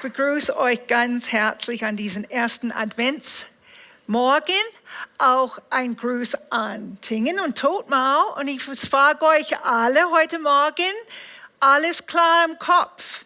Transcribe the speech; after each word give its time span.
begrüße 0.00 0.56
euch 0.56 0.86
ganz 0.86 1.32
herzlich 1.32 1.84
an 1.84 1.96
diesem 1.96 2.24
ersten 2.24 2.70
Adventsmorgen. 2.70 4.54
Auch 5.18 5.58
ein 5.70 5.96
Gruß 5.96 6.34
an 6.50 6.98
Tingen 7.00 7.40
und 7.40 7.58
Totmau 7.58 8.36
und 8.38 8.48
ich 8.48 8.62
frage 8.62 9.24
euch 9.24 9.58
alle 9.64 10.10
heute 10.10 10.38
Morgen, 10.38 10.92
alles 11.60 12.06
klar 12.06 12.44
im 12.48 12.58
Kopf? 12.58 13.24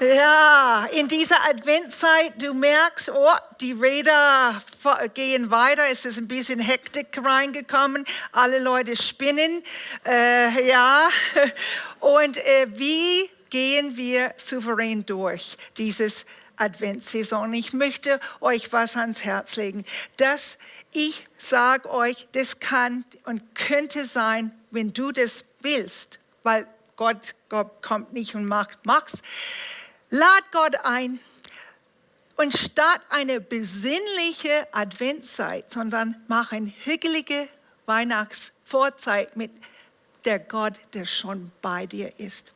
Ja, 0.00 0.88
in 0.92 1.08
dieser 1.08 1.36
Adventszeit, 1.48 2.42
du 2.42 2.52
merkst, 2.52 3.10
oh, 3.10 3.32
die 3.60 3.72
Räder 3.72 4.60
gehen 5.14 5.50
weiter, 5.50 5.82
es 5.90 6.04
ist 6.04 6.18
ein 6.18 6.26
bisschen 6.26 6.58
Hektik 6.58 7.16
reingekommen, 7.22 8.04
alle 8.32 8.58
Leute 8.58 8.96
spinnen, 8.96 9.62
äh, 10.04 10.68
ja, 10.68 11.08
und 12.00 12.38
äh, 12.38 12.66
wie 12.74 13.30
gehen 13.54 13.96
wir 13.96 14.34
souverän 14.36 15.06
durch 15.06 15.56
dieses 15.78 16.26
Adventssaison. 16.56 17.52
Ich 17.52 17.72
möchte 17.72 18.18
euch 18.40 18.72
was 18.72 18.96
ans 18.96 19.22
Herz 19.22 19.54
legen, 19.54 19.84
dass 20.16 20.58
ich 20.90 21.28
sage 21.36 21.88
euch, 21.88 22.26
das 22.32 22.58
kann 22.58 23.04
und 23.22 23.54
könnte 23.54 24.06
sein, 24.06 24.50
wenn 24.72 24.92
du 24.92 25.12
das 25.12 25.44
willst, 25.60 26.18
weil 26.42 26.66
Gott, 26.96 27.36
Gott 27.48 27.80
kommt 27.80 28.12
nicht 28.12 28.34
und 28.34 28.44
macht, 28.46 28.78
mach's. 28.86 29.22
Lad 30.10 30.50
Gott 30.50 30.74
ein 30.82 31.20
und 32.34 32.58
statt 32.58 33.02
eine 33.08 33.40
besinnliche 33.40 34.66
Adventszeit, 34.72 35.72
sondern 35.72 36.20
mach 36.26 36.50
eine 36.50 36.72
hügelige 36.84 37.46
Weihnachtsvorzeit 37.86 39.36
mit 39.36 39.52
der 40.24 40.40
Gott, 40.40 40.80
der 40.92 41.04
schon 41.04 41.52
bei 41.62 41.86
dir 41.86 42.18
ist. 42.18 42.52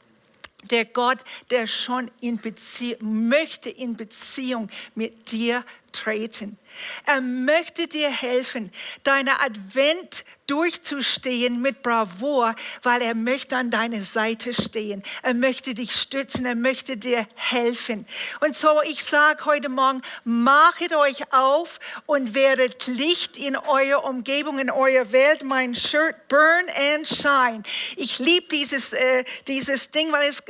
Der 0.64 0.84
Gott, 0.84 1.18
der 1.50 1.66
schon 1.66 2.10
in 2.20 2.38
Beziehung, 2.38 3.28
möchte 3.28 3.70
in 3.70 3.96
Beziehung 3.96 4.68
mit 4.94 5.30
dir 5.30 5.64
treten. 5.92 6.58
Er 7.06 7.20
möchte 7.20 7.88
dir 7.88 8.10
helfen, 8.10 8.70
deine 9.02 9.40
Advent 9.40 10.24
durchzustehen 10.46 11.60
mit 11.60 11.82
Bravour, 11.82 12.54
weil 12.82 13.02
er 13.02 13.14
möchte 13.14 13.56
an 13.56 13.70
deiner 13.70 14.02
Seite 14.02 14.54
stehen. 14.54 15.02
Er 15.22 15.34
möchte 15.34 15.74
dich 15.74 15.92
stützen, 15.92 16.46
er 16.46 16.54
möchte 16.54 16.96
dir 16.96 17.26
helfen. 17.34 18.06
Und 18.40 18.56
so, 18.56 18.80
ich 18.84 19.04
sage 19.04 19.44
heute 19.44 19.68
Morgen, 19.68 20.02
machet 20.24 20.94
euch 20.94 21.32
auf 21.32 21.78
und 22.06 22.34
werdet 22.34 22.86
Licht 22.86 23.36
in 23.36 23.56
eurer 23.56 24.04
Umgebung, 24.04 24.58
in 24.58 24.70
eurer 24.70 25.12
Welt. 25.12 25.42
Mein 25.42 25.74
Shirt, 25.74 26.16
burn 26.28 26.66
and 26.94 27.06
shine. 27.06 27.62
Ich 27.96 28.18
liebe 28.18 28.48
dieses, 28.48 28.92
äh, 28.92 29.24
dieses 29.46 29.90
Ding, 29.90 30.12
weil 30.12 30.28
es, 30.28 30.42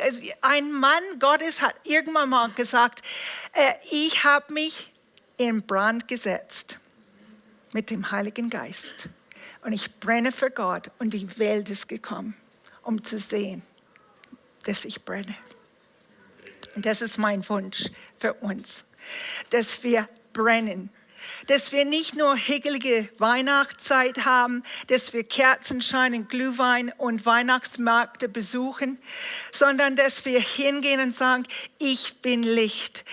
ein 0.43 0.73
Mann 0.73 1.03
Gottes 1.19 1.61
hat 1.61 1.75
irgendwann 1.85 2.29
mal 2.29 2.49
gesagt, 2.51 3.03
äh, 3.53 3.73
ich 3.91 4.25
habe 4.25 4.53
mich 4.53 4.93
in 5.39 5.63
Brand 5.63 6.09
gesetzt 6.09 6.79
mit 7.73 7.91
dem 7.91 8.11
Heiligen 8.11 8.51
Geist. 8.51 9.09
Und 9.63 9.73
ich 9.73 9.99
brenne 9.99 10.33
für 10.33 10.51
Gott 10.51 10.91
und 10.99 11.15
die 11.15 11.39
Welt 11.39 11.71
ist 11.71 11.89
gekommen, 11.89 12.37
um 12.83 13.03
zu 13.03 13.19
sehen, 13.19 13.63
dass 14.67 14.85
ich 14.85 15.05
brenne. 15.05 15.35
Und 16.75 16.87
das 16.87 17.03
ist 17.03 17.19
mein 17.19 17.47
Wunsch 17.49 17.87
für 18.19 18.35
uns, 18.35 18.85
dass 19.51 19.83
wir 19.83 20.09
brennen 20.33 20.91
dass 21.47 21.73
wir 21.73 21.85
nicht 21.85 22.17
nur 22.17 22.37
hickelige 22.37 23.09
Weihnachtszeit 23.19 24.25
haben, 24.25 24.63
dass 24.89 25.13
wir 25.13 25.25
Kerzenschein 25.25 26.15
und 26.15 26.31
Glühwein 26.31 26.93
und 26.97 27.27
Weihnachtsmärkte 27.27 28.29
besuchen, 28.29 28.99
sondern 29.53 29.97
dass 29.97 30.25
wir 30.25 30.41
hingehen 30.41 31.01
und 31.01 31.15
sagen, 31.15 31.45
ich 31.79 32.21
bin 32.21 32.43
Licht. 32.43 33.05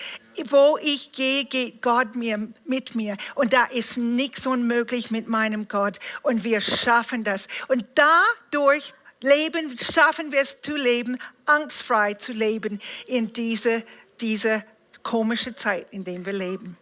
Wo 0.48 0.78
ich 0.80 1.12
gehe, 1.12 1.44
geht 1.44 1.82
Gott 1.82 2.14
mir, 2.14 2.48
mit 2.64 2.94
mir. 2.94 3.16
Und 3.34 3.52
da 3.52 3.64
ist 3.64 3.96
nichts 3.96 4.46
unmöglich 4.46 5.10
mit 5.10 5.28
meinem 5.28 5.68
Gott. 5.68 5.98
Und 6.22 6.44
wir 6.44 6.60
schaffen 6.60 7.24
das. 7.24 7.46
Und 7.68 7.84
dadurch 7.94 8.94
leben, 9.22 9.76
schaffen 9.76 10.32
wir 10.32 10.40
es 10.40 10.60
zu 10.60 10.76
leben, 10.76 11.18
angstfrei 11.46 12.14
zu 12.14 12.32
leben 12.32 12.80
in 13.06 13.32
diese, 13.32 13.84
diese 14.20 14.64
komische 15.02 15.54
Zeit, 15.54 15.86
in 15.90 16.04
der 16.04 16.24
wir 16.24 16.32
leben. 16.32 16.76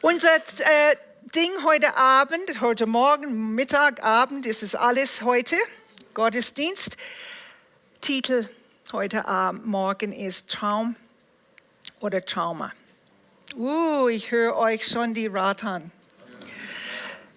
Unser 0.00 0.36
äh, 0.36 0.96
Ding 1.34 1.50
heute 1.64 1.96
Abend, 1.96 2.60
heute 2.60 2.86
Morgen, 2.86 3.54
Mittag, 3.54 4.02
Abend, 4.02 4.46
ist 4.46 4.62
es 4.62 4.74
alles 4.74 5.22
heute, 5.22 5.56
Gottesdienst. 6.14 6.96
Titel 8.00 8.48
heute 8.92 9.26
Abend, 9.26 9.66
Morgen 9.66 10.12
ist 10.12 10.48
Traum 10.48 10.96
oder 12.00 12.24
Trauma. 12.24 12.72
Uh, 13.56 14.08
ich 14.08 14.30
höre 14.30 14.56
euch 14.56 14.86
schon 14.86 15.14
die 15.14 15.26
Ratan. 15.26 15.90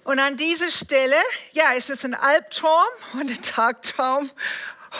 Und 0.03 0.19
an 0.19 0.35
dieser 0.35 0.69
Stelle, 0.69 1.15
ja, 1.53 1.71
ist 1.71 1.89
es 1.89 2.03
ein 2.03 2.13
Albtraum 2.13 2.69
oder 3.13 3.29
ein 3.29 3.41
Tagtraum 3.41 4.29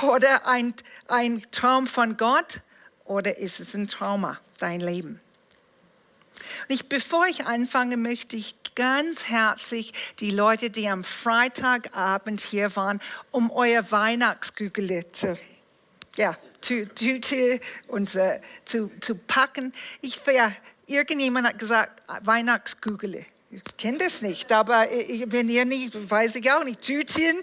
oder 0.02 0.48
ein, 0.48 0.74
ein 1.08 1.44
Traum 1.52 1.88
von 1.88 2.18
Gott 2.18 2.62
oder 3.06 3.38
ist 3.38 3.60
es 3.60 3.76
ein 3.76 3.88
Trauma, 3.88 4.40
dein 4.60 4.80
Leben? 4.80 5.20
Und 6.68 6.76
ich, 6.76 6.88
bevor 6.88 7.26
ich 7.28 7.46
anfange, 7.46 7.98
möchte 7.98 8.36
ich 8.38 8.56
ganz 8.76 9.26
herzlich 9.26 9.94
die 10.20 10.32
Leute, 10.32 10.70
die 10.70 10.88
am 10.88 11.04
Freitagabend 11.04 12.42
hier 12.42 12.76
waren, 12.76 13.00
um 13.32 13.52
euer 13.52 13.92
Weihnachtskügel 13.92 15.12
zu, 15.12 15.38
ja, 16.16 16.36
Tüte 16.64 17.60
und 17.88 18.16
uh, 18.16 18.40
zu, 18.66 18.90
zu 19.02 19.16
packen. 19.16 19.74
Ich, 20.02 20.20
ja, 20.26 20.52
irgendjemand 20.88 21.48
hat 21.48 21.60
gesagt, 21.60 22.02
Weihnachtskügel. 22.26 23.26
Ich 23.56 23.78
kenne 23.78 24.00
das 24.00 24.24
nicht, 24.24 24.52
aber 24.52 24.92
ich, 24.92 25.32
wenn 25.32 25.48
ihr 25.48 25.64
nicht, 25.64 26.10
weiß 26.10 26.34
ich 26.38 26.52
auch 26.52 26.64
nicht, 26.64 26.82
Tütchen, 26.82 27.40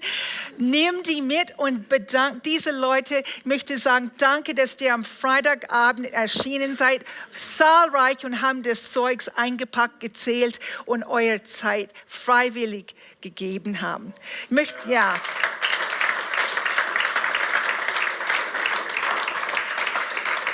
nimm 0.59 1.05
die 1.05 1.23
mit 1.23 1.57
und 1.57 1.89
bedank 1.89 2.43
diese 2.43 2.73
Leute. 2.73 3.23
Ich 3.37 3.47
möchte 3.47 3.79
sagen, 3.79 4.11
danke, 4.19 4.55
dass 4.57 4.81
ihr 4.81 4.93
am 4.93 5.05
Freitagabend 5.05 6.13
erschienen 6.13 6.75
seid, 6.75 7.05
zahlreich 7.37 8.25
und 8.25 8.43
haben 8.43 8.65
das 8.65 8.91
Zeugs 8.91 9.29
eingepackt, 9.29 10.01
gezählt 10.01 10.59
und 10.85 11.05
eure 11.05 11.45
Zeit 11.45 11.93
freiwillig 12.09 12.97
gegeben 13.21 13.81
haben. 13.81 14.13
Ich 14.47 14.51
möchte, 14.51 14.91
ja. 14.91 15.15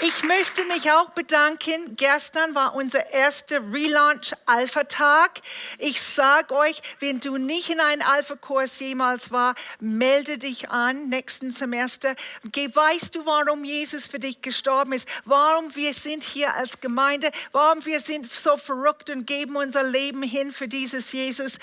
Ich 0.02 0.22
möchte 0.24 0.62
mich 0.66 0.90
auch 0.92 1.10
bedanken. 1.10 1.96
Gestern 1.96 2.54
war 2.54 2.74
unser 2.74 3.12
erster 3.12 3.60
Relaunch 3.72 4.34
Alpha-Tag. 4.44 5.40
Ich 5.78 6.02
sage 6.02 6.54
euch, 6.54 6.82
wenn 7.00 7.18
du 7.18 7.38
nicht 7.38 7.70
in 7.70 7.80
einem 7.80 8.02
Alpha-Kurs 8.02 8.78
jemals 8.80 9.30
war, 9.30 9.54
melde 9.80 10.36
dich 10.36 10.68
an 10.68 11.08
nächsten 11.08 11.50
Semester. 11.50 12.14
Weißt 12.44 13.14
du, 13.14 13.24
warum 13.24 13.64
Jesus 13.64 14.06
für 14.06 14.18
dich 14.18 14.42
gestorben 14.42 14.92
ist? 14.92 15.08
Warum 15.24 15.74
wir 15.74 15.94
sind 15.94 16.22
hier 16.22 16.54
als 16.54 16.78
Gemeinde? 16.80 17.30
Warum 17.52 17.84
wir 17.86 18.00
sind 18.00 18.30
so 18.30 18.58
verrückt 18.58 19.08
und 19.08 19.26
geben 19.26 19.56
unser 19.56 19.82
Leben 19.82 20.22
hin 20.22 20.52
für 20.52 20.68
dieses 20.68 21.12
Jesus? 21.12 21.58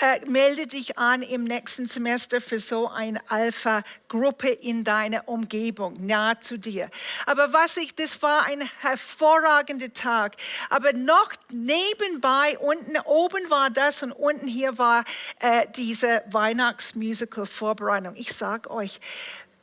Äh, 0.00 0.28
melde 0.28 0.66
dich 0.66 0.98
an 0.98 1.22
im 1.22 1.44
nächsten 1.44 1.86
Semester 1.86 2.40
für 2.40 2.58
so 2.58 2.88
eine 2.88 3.20
Alpha-Gruppe 3.30 4.48
in 4.48 4.82
deiner 4.82 5.28
Umgebung, 5.28 6.04
nahe 6.04 6.40
zu 6.40 6.58
dir. 6.58 6.90
Aber 7.26 7.52
was 7.52 7.76
ich, 7.76 7.94
das 7.94 8.20
war 8.20 8.44
ein 8.46 8.68
hervorragender 8.80 9.92
Tag. 9.92 10.34
Aber 10.68 10.92
noch 10.92 11.30
nebenbei, 11.52 12.58
unten 12.58 12.98
oben 13.04 13.48
war 13.50 13.70
das 13.70 14.02
und 14.02 14.10
unten 14.10 14.48
hier 14.48 14.78
war 14.78 15.04
äh, 15.38 15.64
diese 15.76 16.24
Weihnachtsmusical-Vorbereitung. 16.28 18.16
Ich 18.16 18.32
sage 18.32 18.72
euch, 18.72 18.98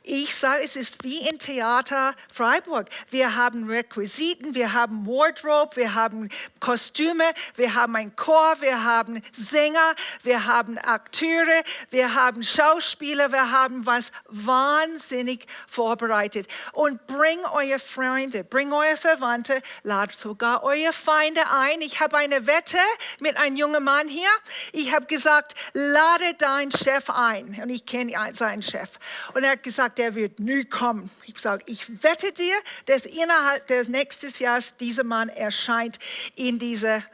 ich 0.04 0.34
sage, 0.34 0.62
es 0.64 0.76
ist 0.76 1.04
wie 1.04 1.28
im 1.28 1.38
Theater 1.38 2.14
Freiburg. 2.32 2.88
Wir 3.10 3.36
haben 3.36 3.68
Requisiten, 3.68 4.54
wir 4.54 4.72
haben 4.72 5.06
Wardrobe, 5.06 5.76
wir 5.76 5.94
haben 5.94 6.28
Kostüme, 6.58 7.24
wir 7.54 7.74
haben 7.74 7.94
einen 7.94 8.16
Chor, 8.16 8.56
wir 8.60 8.82
haben 8.82 9.22
Sänger, 9.32 9.94
wir 10.22 10.46
haben 10.46 10.76
Akteure, 10.78 11.62
wir 11.90 12.14
haben 12.14 12.42
Schauspieler, 12.42 13.30
wir 13.30 13.52
haben 13.52 13.86
was 13.86 14.10
wahnsinnig 14.26 15.46
vorbereitet. 15.68 16.48
Und 16.72 17.06
bring 17.06 17.38
eure 17.52 17.78
Freunde, 17.78 18.42
bring 18.44 18.72
eure 18.72 18.96
Verwandte, 18.96 19.62
lad 19.84 20.12
sogar 20.12 20.64
eure 20.64 20.92
Feinde 20.92 21.42
ein. 21.50 21.80
Ich 21.80 22.00
habe 22.00 22.16
eine 22.16 22.46
Wette 22.46 22.78
mit 23.20 23.36
einem 23.36 23.56
jungen 23.56 23.84
Mann 23.84 24.08
hier. 24.08 24.28
Ich 24.72 24.92
habe 24.92 25.06
gesagt, 25.06 25.54
lade 25.74 26.34
deinen 26.38 26.72
Chef 26.72 27.08
ein. 27.08 27.58
Und 27.62 27.70
ich 27.70 27.86
kenne 27.86 28.12
seinen 28.32 28.62
Chef. 28.62 28.90
Und 29.34 29.44
er 29.44 29.52
hat 29.52 29.62
gesagt, 29.62 29.91
gesagt, 29.92 29.98
der 29.98 30.14
wird 30.14 30.40
nie 30.40 30.64
kommen. 30.64 31.10
Ich 31.24 31.38
sage, 31.38 31.64
ich 31.66 32.02
wette 32.02 32.32
dir, 32.32 32.54
dass 32.86 33.02
innerhalb 33.02 33.66
des 33.66 33.88
nächsten 33.88 34.32
Jahres 34.42 34.76
dieser 34.76 35.04
Mann 35.04 35.28
erscheint 35.28 35.98
in 36.36 36.58
diese, 36.58 37.04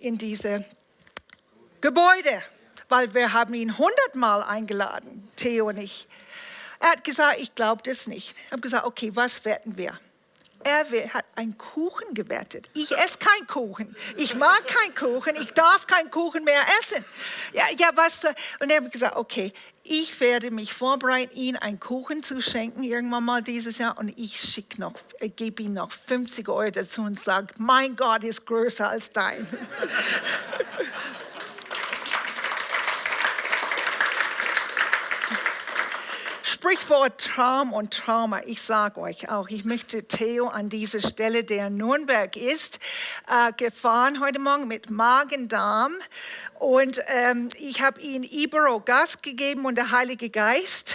in 0.00 0.18
diese 0.18 0.64
Gebäude, 1.80 2.42
weil 2.88 3.12
wir 3.14 3.32
haben 3.32 3.54
ihn 3.54 3.78
hundertmal 3.78 4.42
eingeladen, 4.42 5.28
Theo 5.36 5.68
und 5.68 5.78
ich. 5.78 6.06
Er 6.80 6.90
hat 6.90 7.04
gesagt, 7.04 7.40
ich 7.40 7.54
glaube 7.54 7.82
das 7.84 8.06
nicht. 8.06 8.34
Ich 8.46 8.52
habe 8.52 8.60
gesagt, 8.60 8.86
okay, 8.86 9.10
was 9.14 9.44
wetten 9.44 9.76
wir? 9.76 9.98
Er 10.64 10.86
hat 11.12 11.26
einen 11.34 11.58
Kuchen 11.58 12.14
gewettet. 12.14 12.70
Ich 12.72 12.90
esse 12.90 13.18
keinen 13.18 13.46
Kuchen. 13.46 13.94
Ich 14.16 14.34
mag 14.34 14.66
keinen 14.66 14.94
Kuchen. 14.94 15.36
Ich 15.36 15.52
darf 15.52 15.86
keinen 15.86 16.10
Kuchen 16.10 16.42
mehr 16.42 16.62
essen. 16.80 17.04
Ja, 17.52 17.64
ja, 17.76 17.90
was? 17.94 18.24
Und 18.60 18.70
er 18.70 18.82
hat 18.82 18.90
gesagt, 18.90 19.16
okay, 19.16 19.52
ich 19.86 20.18
werde 20.18 20.50
mich 20.50 20.72
vorbereiten, 20.72 21.36
ihm 21.36 21.56
einen 21.60 21.78
Kuchen 21.78 22.22
zu 22.22 22.40
schenken 22.40 22.82
irgendwann 22.82 23.24
mal 23.24 23.42
dieses 23.42 23.76
Jahr 23.76 23.98
und 23.98 24.18
ich 24.18 24.40
schicke 24.40 24.80
noch, 24.80 24.94
gebe 25.36 25.62
ihm 25.62 25.74
noch 25.74 25.92
50 25.92 26.48
Euro 26.48 26.70
dazu 26.70 27.02
und 27.02 27.20
sage, 27.20 27.48
mein 27.58 27.94
Gott 27.94 28.24
ist 28.24 28.46
größer 28.46 28.88
als 28.88 29.12
dein. 29.12 29.46
Sprichwort 36.64 37.20
Traum 37.20 37.74
und 37.74 37.92
Trauma. 37.92 38.40
Ich 38.46 38.62
sage 38.62 38.98
euch 38.98 39.28
auch, 39.28 39.50
ich 39.50 39.66
möchte 39.66 40.04
Theo 40.04 40.48
an 40.48 40.70
dieser 40.70 41.00
Stelle, 41.00 41.44
der 41.44 41.66
in 41.66 41.76
Nürnberg 41.76 42.38
ist, 42.38 42.78
äh, 43.28 43.52
gefahren 43.52 44.18
heute 44.24 44.38
Morgen 44.38 44.66
mit 44.66 44.88
Magen-Darm. 44.88 45.92
Und 46.58 47.02
ähm, 47.08 47.50
ich 47.58 47.82
habe 47.82 48.00
ihm 48.00 48.22
Ibero 48.22 48.80
Gas 48.80 49.20
gegeben 49.20 49.66
und 49.66 49.74
der 49.74 49.90
Heilige 49.90 50.30
Geist. 50.30 50.94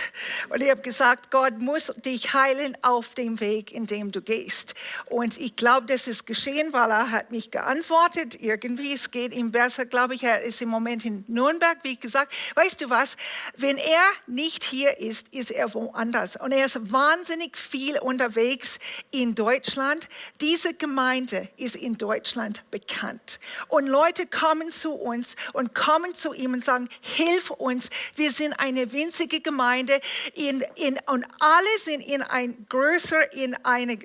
Und 0.50 0.63
ich 0.63 0.71
habe 0.71 0.81
gesagt, 0.81 1.30
Gott 1.30 1.60
muss 1.60 1.94
dich 1.98 2.33
heilen 2.33 2.75
auf 2.81 3.13
dem 3.13 3.39
Weg, 3.39 3.71
in 3.71 3.86
dem 3.86 4.12
du 4.12 4.24
gehst. 4.24 4.74
Und 5.06 5.39
ich 5.39 5.56
glaube, 5.56 5.86
das 5.86 6.07
ist 6.07 6.25
geschehen, 6.25 6.74
weil 6.74 6.89
er 6.89 7.12
hat 7.12 7.30
mich 7.30 7.51
geantwortet. 7.51 8.42
Irgendwie, 8.42 8.92
es 8.92 9.12
geht 9.12 9.36
ihm 9.36 9.51
besser, 9.51 9.86
glaube 9.86 10.16
ich. 10.16 10.24
Er 10.24 10.42
ist 10.42 10.63
im 10.63 10.69
Moment 10.69 11.06
in 11.06 11.24
Nürnberg, 11.27 11.77
wie 11.83 11.98
gesagt. 11.98 12.33
Weißt 12.56 12.81
du 12.81 12.89
was? 12.89 13.18
Wenn 13.56 13.77
er 13.77 14.01
nicht 14.25 14.63
hier 14.63 14.98
ist, 14.98 15.27
ist 15.36 15.51
er 15.51 15.58
woanders. 15.73 16.35
Und 16.38 16.51
er 16.51 16.65
ist 16.65 16.91
wahnsinnig 16.91 17.57
viel 17.57 18.00
unterwegs 18.00 18.79
in 19.11 19.35
Deutschland. 19.35 20.07
Diese 20.41 20.73
Gemeinde 20.73 21.50
ist 21.57 21.75
in 21.75 21.97
Deutschland 21.97 22.63
bekannt. 22.71 23.39
Und 23.67 23.88
Leute 23.88 24.27
kommen 24.27 24.71
zu 24.71 24.94
uns 24.94 25.35
und 25.53 25.75
kommen 25.75 26.15
zu 26.15 26.33
ihm 26.33 26.53
und 26.53 26.63
sagen, 26.63 26.89
hilf 27.01 27.50
uns. 27.51 27.89
Wir 28.15 28.31
sind 28.31 28.53
eine 28.53 28.91
winzige 28.91 29.41
Gemeinde 29.41 30.00
in, 30.33 30.63
in, 30.75 30.97
und 31.07 31.25
alle 31.39 31.79
sind 31.83 32.01
in 32.01 32.21
ein 32.21 32.65
größer 32.69 33.33
in 33.33 33.56
eine 33.65 34.00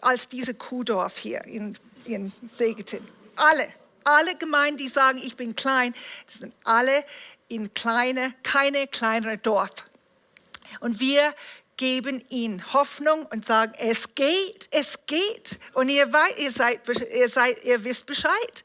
als 0.00 0.28
diese 0.28 0.54
Kuhdorf 0.54 1.18
hier 1.18 1.44
in, 1.44 1.76
in 2.04 2.32
Segeten. 2.44 3.06
Alle, 3.36 3.68
alle 4.04 4.34
Gemeinden, 4.36 4.78
die 4.78 4.88
sagen, 4.88 5.18
ich 5.18 5.36
bin 5.36 5.54
klein, 5.54 5.94
das 6.26 6.40
sind 6.40 6.54
alle 6.64 7.04
in 7.48 7.72
kleine, 7.72 8.34
keine 8.42 8.86
kleinere 8.86 9.38
Dorf. 9.38 9.70
Und 10.80 11.00
wir 11.00 11.34
geben 11.76 12.22
ihnen 12.28 12.72
Hoffnung 12.72 13.24
und 13.26 13.46
sagen, 13.46 13.72
es 13.78 14.14
geht, 14.14 14.68
es 14.72 15.06
geht. 15.06 15.58
Und 15.72 15.88
ihr, 15.88 16.10
ihr, 16.36 16.50
seid, 16.50 16.80
ihr, 16.88 17.28
seid, 17.28 17.64
ihr 17.64 17.82
wisst 17.84 18.04
Bescheid. 18.06 18.64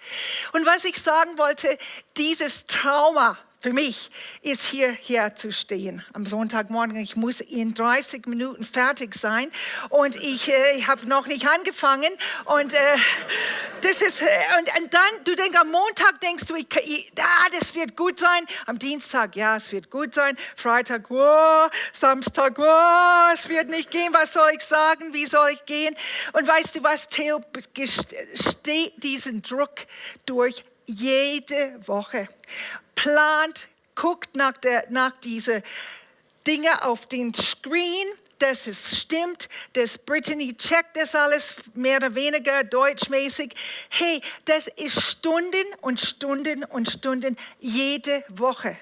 Und 0.52 0.66
was 0.66 0.84
ich 0.84 1.00
sagen 1.00 1.38
wollte, 1.38 1.78
dieses 2.18 2.66
Trauma, 2.66 3.38
für 3.64 3.72
mich 3.72 4.10
ist 4.42 4.64
hierher 4.64 5.36
zu 5.36 5.50
stehen 5.54 6.04
am 6.12 6.26
Sonntagmorgen. 6.26 6.98
Ich 6.98 7.16
muss 7.16 7.40
in 7.40 7.74
30 7.74 8.26
Minuten 8.26 8.66
fertig 8.66 9.16
sein 9.16 9.50
und 9.88 10.18
ich, 10.18 10.50
äh, 10.50 10.78
ich 10.78 10.90
habe 10.90 11.08
noch 11.08 11.28
nicht 11.28 11.48
angefangen. 11.48 12.12
Und, 12.44 12.74
äh, 12.74 12.78
das 13.80 14.02
ist, 14.02 14.22
äh, 14.22 14.26
und, 14.60 14.68
und, 14.82 14.94
dann, 14.94 15.24
du 15.24 15.34
denkst, 15.34 15.58
am 15.58 15.72
Montag 15.72 16.20
denkst 16.20 16.44
du, 16.48 16.56
ich, 16.56 16.68
ich, 16.84 17.14
ah, 17.18 17.48
das 17.58 17.74
wird 17.74 17.96
gut 17.96 18.20
sein. 18.20 18.46
Am 18.66 18.78
Dienstag, 18.78 19.38
ja, 19.38 19.56
es 19.56 19.72
wird 19.72 19.90
gut 19.90 20.14
sein. 20.14 20.38
Freitag, 20.58 21.10
oh, 21.10 21.70
Samstag, 21.94 22.60
oh, 22.60 23.34
es 23.34 23.48
wird 23.48 23.70
nicht 23.70 23.92
gehen. 23.92 24.12
Was 24.12 24.34
soll 24.34 24.52
ich 24.58 24.64
sagen? 24.64 25.14
Wie 25.14 25.26
soll 25.26 25.52
ich 25.54 25.66
gehen? 25.66 25.96
Und 26.34 26.46
weißt 26.46 26.76
du 26.76 26.84
was, 26.84 27.08
Theo 27.08 27.40
steht 28.36 29.02
diesen 29.02 29.42
Druck 29.42 29.86
durch 30.26 30.66
jede 30.86 31.80
Woche 31.88 32.28
plant, 32.96 33.68
guckt 33.96 34.36
nach, 34.36 34.54
der, 34.54 34.86
nach 34.90 35.12
diese 35.22 35.62
Dinge 36.46 36.84
auf 36.86 37.08
den 37.08 37.34
Screen, 37.34 38.08
dass 38.40 38.68
es 38.68 39.00
stimmt, 39.00 39.48
dass 39.74 39.98
Brittany 39.98 40.54
checkt 40.56 40.98
das 40.98 41.16
alles 41.16 41.56
mehr 41.74 41.98
oder 41.98 42.14
weniger 42.14 42.64
deutschmäßig. 42.64 43.54
Hey, 43.90 44.22
das 44.46 44.68
ist 44.68 45.02
Stunden 45.02 45.66
und 45.82 46.00
Stunden 46.00 46.64
und 46.66 46.90
Stunden 46.90 47.38
jede 47.60 48.24
Woche. 48.30 48.76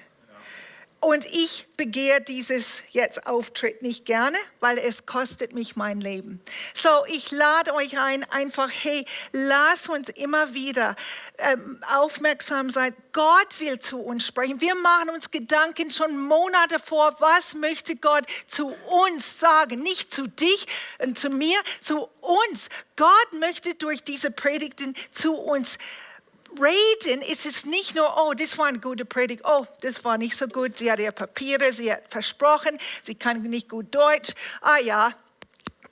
Und 1.04 1.26
ich 1.26 1.66
begehre 1.76 2.20
dieses 2.20 2.84
jetzt 2.92 3.26
Auftritt 3.26 3.82
nicht 3.82 4.04
gerne, 4.04 4.38
weil 4.60 4.78
es 4.78 5.04
kostet 5.04 5.52
mich 5.52 5.74
mein 5.74 6.00
Leben. 6.00 6.40
So, 6.74 6.88
ich 7.08 7.32
lade 7.32 7.74
euch 7.74 7.98
ein, 7.98 8.22
einfach, 8.30 8.70
hey, 8.70 9.04
lass 9.32 9.88
uns 9.88 10.10
immer 10.10 10.54
wieder 10.54 10.94
ähm, 11.38 11.82
aufmerksam 11.92 12.70
sein. 12.70 12.94
Gott 13.12 13.58
will 13.58 13.80
zu 13.80 13.98
uns 13.98 14.24
sprechen. 14.24 14.60
Wir 14.60 14.76
machen 14.76 15.10
uns 15.10 15.32
Gedanken 15.32 15.90
schon 15.90 16.16
Monate 16.16 16.78
vor, 16.78 17.16
was 17.18 17.54
möchte 17.54 17.96
Gott 17.96 18.24
zu 18.46 18.68
uns 18.68 19.40
sagen? 19.40 19.82
Nicht 19.82 20.14
zu 20.14 20.28
dich 20.28 20.66
und 21.00 21.18
zu 21.18 21.30
mir, 21.30 21.58
zu 21.80 22.08
uns. 22.20 22.68
Gott 22.94 23.32
möchte 23.40 23.74
durch 23.74 24.04
diese 24.04 24.30
Predigten 24.30 24.94
zu 25.10 25.34
uns 25.34 25.72
sprechen 25.72 26.11
reden 26.60 27.22
ist 27.22 27.46
es 27.46 27.64
nicht 27.64 27.94
nur, 27.94 28.12
oh, 28.16 28.34
das 28.34 28.58
war 28.58 28.66
eine 28.66 28.80
gute 28.80 29.04
Predigt, 29.04 29.42
oh, 29.44 29.66
das 29.80 30.04
war 30.04 30.18
nicht 30.18 30.36
so 30.36 30.46
gut, 30.46 30.78
sie 30.78 30.90
hat 30.90 30.98
ja 30.98 31.12
Papiere, 31.12 31.72
sie 31.72 31.92
hat 31.92 32.02
versprochen, 32.08 32.78
sie 33.02 33.14
kann 33.14 33.42
nicht 33.42 33.68
gut 33.68 33.94
Deutsch, 33.94 34.32
ah 34.60 34.78
ja, 34.78 35.12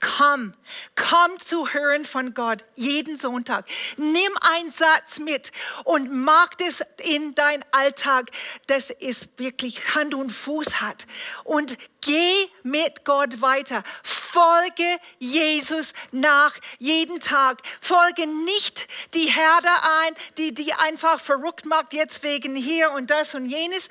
komm, 0.01 0.53
komm 0.95 1.39
zu 1.39 1.69
hören 1.69 2.03
von 2.03 2.33
Gott 2.33 2.65
jeden 2.75 3.15
Sonntag. 3.15 3.65
Nimm 3.97 4.31
einen 4.55 4.71
Satz 4.71 5.19
mit 5.19 5.51
und 5.85 6.11
mach 6.11 6.49
das 6.55 6.83
in 7.03 7.33
dein 7.35 7.63
Alltag, 7.71 8.31
dass 8.67 8.89
es 8.89 9.29
wirklich 9.37 9.95
Hand 9.95 10.13
und 10.13 10.31
Fuß 10.31 10.81
hat. 10.81 11.07
Und 11.43 11.77
geh 12.01 12.33
mit 12.63 13.05
Gott 13.05 13.41
weiter. 13.41 13.83
Folge 14.03 14.97
Jesus 15.19 15.93
nach 16.11 16.57
jeden 16.79 17.19
Tag. 17.19 17.61
Folge 17.79 18.27
nicht 18.27 18.87
die 19.13 19.27
Herde 19.27 19.69
ein, 20.03 20.15
die, 20.37 20.53
die 20.53 20.73
einfach 20.73 21.19
verrückt 21.19 21.65
macht, 21.65 21.93
jetzt 21.93 22.23
wegen 22.23 22.55
hier 22.55 22.91
und 22.91 23.11
das 23.11 23.35
und 23.35 23.45
jenes. 23.45 23.87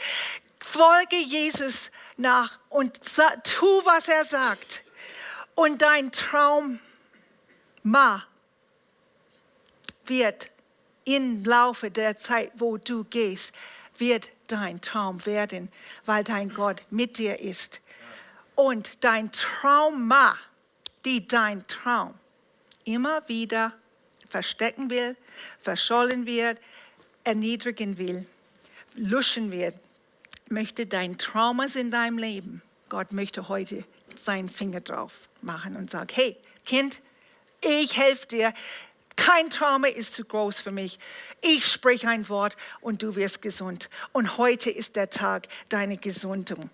Folge 0.60 1.16
Jesus 1.16 1.90
nach 2.16 2.58
und 2.68 3.00
tu, 3.44 3.66
was 3.84 4.08
er 4.08 4.24
sagt. 4.24 4.84
Und 5.54 5.82
dein 5.82 6.12
Traum 6.12 6.78
Ma 7.82 8.24
wird 10.04 10.50
im 11.04 11.44
Laufe 11.44 11.90
der 11.90 12.16
Zeit, 12.18 12.52
wo 12.54 12.76
du 12.76 13.04
gehst, 13.04 13.52
wird 13.96 14.30
dein 14.46 14.80
Traum 14.80 15.24
werden, 15.26 15.70
weil 16.04 16.24
dein 16.24 16.52
Gott 16.52 16.82
mit 16.90 17.18
dir 17.18 17.40
ist. 17.40 17.80
Und 18.54 19.04
dein 19.04 19.32
Trauma, 19.32 20.36
die 21.04 21.26
dein 21.26 21.66
Traum 21.66 22.14
immer 22.84 23.26
wieder 23.28 23.72
verstecken 24.28 24.90
will, 24.90 25.16
verschollen 25.60 26.26
wird, 26.26 26.58
erniedrigen 27.24 27.98
will, 27.98 28.26
luschen 28.94 29.50
wird, 29.52 29.74
möchte 30.48 30.86
dein 30.86 31.18
Trauma 31.18 31.66
in 31.74 31.90
deinem 31.90 32.18
Leben. 32.18 32.62
Gott 32.88 33.12
möchte 33.12 33.48
heute 33.48 33.84
seinen 34.16 34.48
Finger 34.48 34.80
drauf 34.80 35.28
machen 35.42 35.76
und 35.76 35.90
sagen, 35.90 36.10
hey 36.12 36.36
Kind, 36.64 37.00
ich 37.62 37.96
helfe 37.96 38.26
dir. 38.26 38.52
Kein 39.16 39.50
Trauma 39.50 39.88
ist 39.88 40.14
zu 40.14 40.24
groß 40.24 40.60
für 40.60 40.70
mich. 40.70 40.98
Ich 41.42 41.66
spreche 41.66 42.08
ein 42.08 42.28
Wort 42.28 42.56
und 42.80 43.02
du 43.02 43.16
wirst 43.16 43.42
gesund. 43.42 43.90
Und 44.12 44.38
heute 44.38 44.70
ist 44.70 44.96
der 44.96 45.10
Tag 45.10 45.46
deiner 45.68 45.96
Gesundung. 45.96 46.70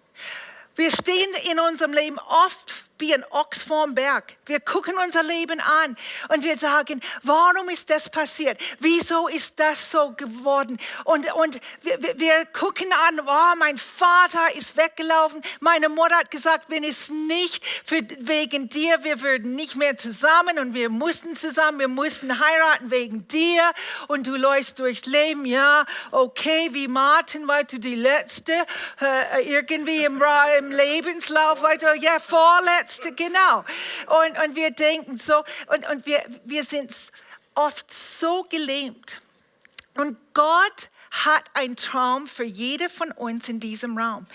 Wir 0.76 0.90
stehen 0.90 1.28
in 1.50 1.58
unserem 1.58 1.92
Leben 1.92 2.18
oft 2.18 2.85
wie 2.98 3.14
ein 3.14 3.24
Ochs 3.30 3.62
vorm 3.62 3.94
Berg. 3.94 4.36
Wir 4.46 4.60
gucken 4.60 4.94
unser 5.04 5.22
Leben 5.22 5.60
an 5.60 5.96
und 6.28 6.44
wir 6.44 6.56
sagen, 6.56 7.00
warum 7.22 7.68
ist 7.68 7.90
das 7.90 8.08
passiert? 8.08 8.60
Wieso 8.78 9.28
ist 9.28 9.58
das 9.58 9.90
so 9.90 10.12
geworden? 10.12 10.78
Und, 11.04 11.32
und 11.34 11.60
wir, 11.82 11.98
wir 12.18 12.46
gucken 12.52 12.86
an, 13.08 13.20
oh, 13.20 13.56
mein 13.58 13.76
Vater 13.76 14.54
ist 14.54 14.76
weggelaufen. 14.76 15.42
Meine 15.60 15.88
Mutter 15.88 16.16
hat 16.16 16.30
gesagt, 16.30 16.70
wenn 16.70 16.84
es 16.84 17.10
nicht 17.10 17.64
für, 17.84 18.00
wegen 18.20 18.68
dir, 18.68 19.02
wir 19.04 19.20
würden 19.20 19.54
nicht 19.54 19.76
mehr 19.76 19.96
zusammen 19.96 20.58
und 20.58 20.74
wir 20.74 20.88
mussten 20.88 21.36
zusammen, 21.36 21.80
wir 21.80 21.88
mussten 21.88 22.40
heiraten 22.40 22.90
wegen 22.90 23.28
dir 23.28 23.62
und 24.08 24.26
du 24.26 24.36
läufst 24.36 24.78
durchs 24.78 25.06
Leben. 25.06 25.44
Ja, 25.44 25.84
okay, 26.12 26.68
wie 26.72 26.88
Martin, 26.88 27.46
weil 27.48 27.64
du 27.64 27.78
die 27.78 27.96
Letzte 27.96 28.52
äh, 29.00 29.42
irgendwie 29.42 30.04
im, 30.04 30.22
im 30.58 30.70
Lebenslauf, 30.70 31.62
weiter, 31.62 31.94
ja, 31.94 32.20
vorletzte 32.20 32.85
Letzte, 32.86 33.12
genau. 33.12 33.64
Und, 34.06 34.38
und 34.44 34.54
wir 34.54 34.70
denken 34.70 35.16
so, 35.16 35.42
und, 35.74 35.88
und 35.90 36.06
wir, 36.06 36.22
wir 36.44 36.62
sind 36.62 36.94
oft 37.56 37.90
so 37.90 38.44
gelähmt. 38.44 39.20
Und 39.96 40.16
Gott 40.34 40.88
hat 41.24 41.44
einen 41.54 41.76
Traum 41.76 42.26
für 42.26 42.44
jede 42.44 42.88
von 42.88 43.10
uns 43.12 43.48
in 43.48 43.60
diesem 43.60 43.96
Raum. 43.96 44.26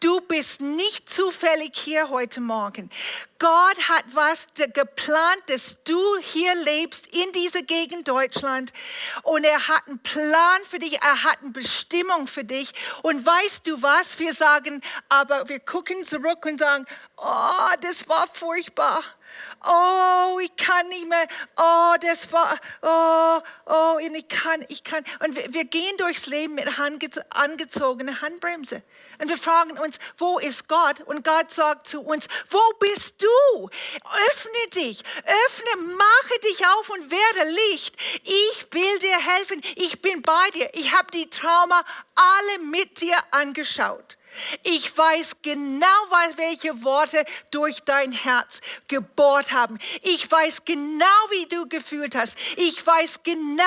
Du 0.00 0.20
bist 0.20 0.60
nicht 0.60 1.08
zufällig 1.08 1.72
hier 1.74 2.10
heute 2.10 2.40
Morgen. 2.40 2.90
Gott 3.38 3.88
hat 3.88 4.04
was 4.12 4.46
geplant, 4.56 5.42
dass 5.46 5.76
du 5.84 6.00
hier 6.20 6.54
lebst 6.64 7.06
in 7.08 7.30
dieser 7.32 7.62
Gegend 7.62 8.08
Deutschland. 8.08 8.72
Und 9.22 9.44
er 9.44 9.68
hat 9.68 9.86
einen 9.86 10.00
Plan 10.00 10.60
für 10.68 10.78
dich, 10.78 11.00
er 11.00 11.22
hat 11.24 11.38
eine 11.40 11.50
Bestimmung 11.50 12.28
für 12.28 12.44
dich. 12.44 12.72
Und 13.02 13.24
weißt 13.24 13.66
du 13.66 13.80
was? 13.82 14.18
Wir 14.18 14.32
sagen, 14.32 14.80
aber 15.08 15.48
wir 15.48 15.60
gucken 15.60 16.04
zurück 16.04 16.44
und 16.46 16.58
sagen, 16.58 16.84
oh, 17.16 17.74
das 17.80 18.08
war 18.08 18.26
furchtbar. 18.26 19.02
Oh, 19.66 20.38
ich 20.40 20.54
kann 20.56 20.88
nicht 20.88 21.08
mehr. 21.08 21.26
Oh, 21.56 21.94
das 22.00 22.30
war, 22.32 22.58
oh, 22.82 23.40
oh, 23.66 23.98
ich 23.98 24.28
kann, 24.28 24.64
ich 24.68 24.84
kann. 24.84 25.04
Und 25.24 25.36
wir 25.36 25.64
gehen 25.64 25.96
durchs 25.96 26.26
Leben 26.26 26.54
mit 26.54 26.66
angezogener 27.30 28.20
Handbremse. 28.20 28.82
Und 29.20 29.28
wir 29.28 29.36
fragen 29.36 29.78
uns, 29.78 29.98
wo 30.16 30.38
ist 30.38 30.68
Gott? 30.68 31.00
Und 31.00 31.24
Gott 31.24 31.50
sagt 31.50 31.88
zu 31.88 32.00
uns, 32.00 32.28
wo 32.50 32.60
bist 32.78 33.22
du? 33.22 33.68
Öffne 34.28 34.70
dich, 34.74 35.02
öffne, 35.24 35.82
mache 35.82 36.40
dich 36.44 36.66
auf 36.66 36.90
und 36.90 37.10
werde 37.10 37.50
Licht. 37.70 37.96
Ich 38.22 38.66
will 38.70 38.98
dir 39.00 39.18
helfen. 39.18 39.60
Ich 39.76 40.00
bin 40.02 40.22
bei 40.22 40.50
dir. 40.54 40.70
Ich 40.74 40.94
habe 40.96 41.10
die 41.12 41.28
Trauma 41.28 41.82
alle 42.14 42.64
mit 42.64 43.00
dir 43.00 43.16
angeschaut. 43.30 44.17
Ich 44.62 44.96
weiß 44.96 45.36
genau, 45.42 45.86
welche 46.36 46.82
Worte 46.82 47.24
durch 47.50 47.80
dein 47.84 48.12
Herz 48.12 48.60
gebohrt 48.88 49.52
haben. 49.52 49.78
Ich 50.02 50.30
weiß 50.30 50.64
genau, 50.64 51.04
wie 51.30 51.46
du 51.46 51.68
gefühlt 51.68 52.14
hast. 52.14 52.38
Ich 52.56 52.84
weiß 52.86 53.20
genau, 53.22 53.64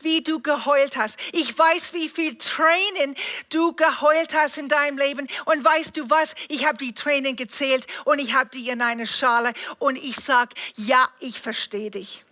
wie 0.00 0.22
du 0.22 0.40
geheult 0.40 0.96
hast. 0.96 1.18
Ich 1.32 1.56
weiß, 1.56 1.92
wie 1.92 2.08
viel 2.08 2.36
Tränen 2.36 3.14
du 3.50 3.74
geheult 3.74 4.34
hast 4.34 4.58
in 4.58 4.68
deinem 4.68 4.98
Leben. 4.98 5.26
Und 5.46 5.64
weißt 5.64 5.96
du 5.96 6.10
was? 6.10 6.34
Ich 6.48 6.66
habe 6.66 6.78
die 6.78 6.94
Tränen 6.94 7.36
gezählt 7.36 7.86
und 8.04 8.18
ich 8.18 8.34
habe 8.34 8.50
die 8.50 8.68
in 8.68 8.82
eine 8.82 9.06
Schale. 9.06 9.52
Und 9.78 9.96
ich 9.96 10.16
sage, 10.16 10.54
ja, 10.76 11.08
ich 11.20 11.40
verstehe 11.40 11.90
dich. 11.90 12.24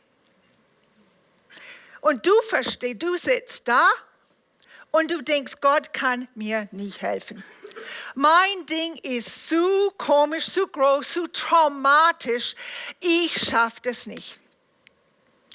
Und 2.00 2.24
du 2.24 2.32
verstehst, 2.48 3.02
du 3.02 3.16
sitzt 3.16 3.66
da 3.66 3.88
und 4.92 5.10
du 5.10 5.22
denkst, 5.22 5.54
Gott 5.60 5.92
kann 5.92 6.28
mir 6.34 6.68
nicht 6.70 7.02
helfen. 7.02 7.42
Mein 8.18 8.64
Ding 8.64 8.96
ist 9.02 9.50
zu 9.50 9.90
komisch, 9.98 10.46
zu 10.46 10.66
groß, 10.66 11.12
zu 11.12 11.26
traumatisch. 11.26 12.54
Ich 12.98 13.34
schaffe 13.34 13.82
das 13.82 14.06
nicht. 14.06 14.40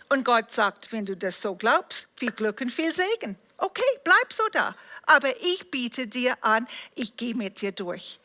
Und 0.09 0.23
Gott 0.23 0.51
sagt, 0.51 0.91
wenn 0.91 1.03
du 1.03 1.17
das 1.17 1.41
so 1.41 1.55
glaubst, 1.55 2.07
viel 2.15 2.31
Glück 2.31 2.61
und 2.61 2.69
viel 2.69 2.93
Segen. 2.93 3.35
Okay, 3.57 3.81
bleib 4.03 4.31
so 4.31 4.43
da. 4.51 4.75
Aber 5.07 5.35
ich 5.37 5.71
biete 5.71 6.05
dir 6.05 6.37
an, 6.41 6.67
ich 6.93 7.17
gehe 7.17 7.33
mit 7.33 7.61
dir 7.61 7.71
durch. 7.71 8.19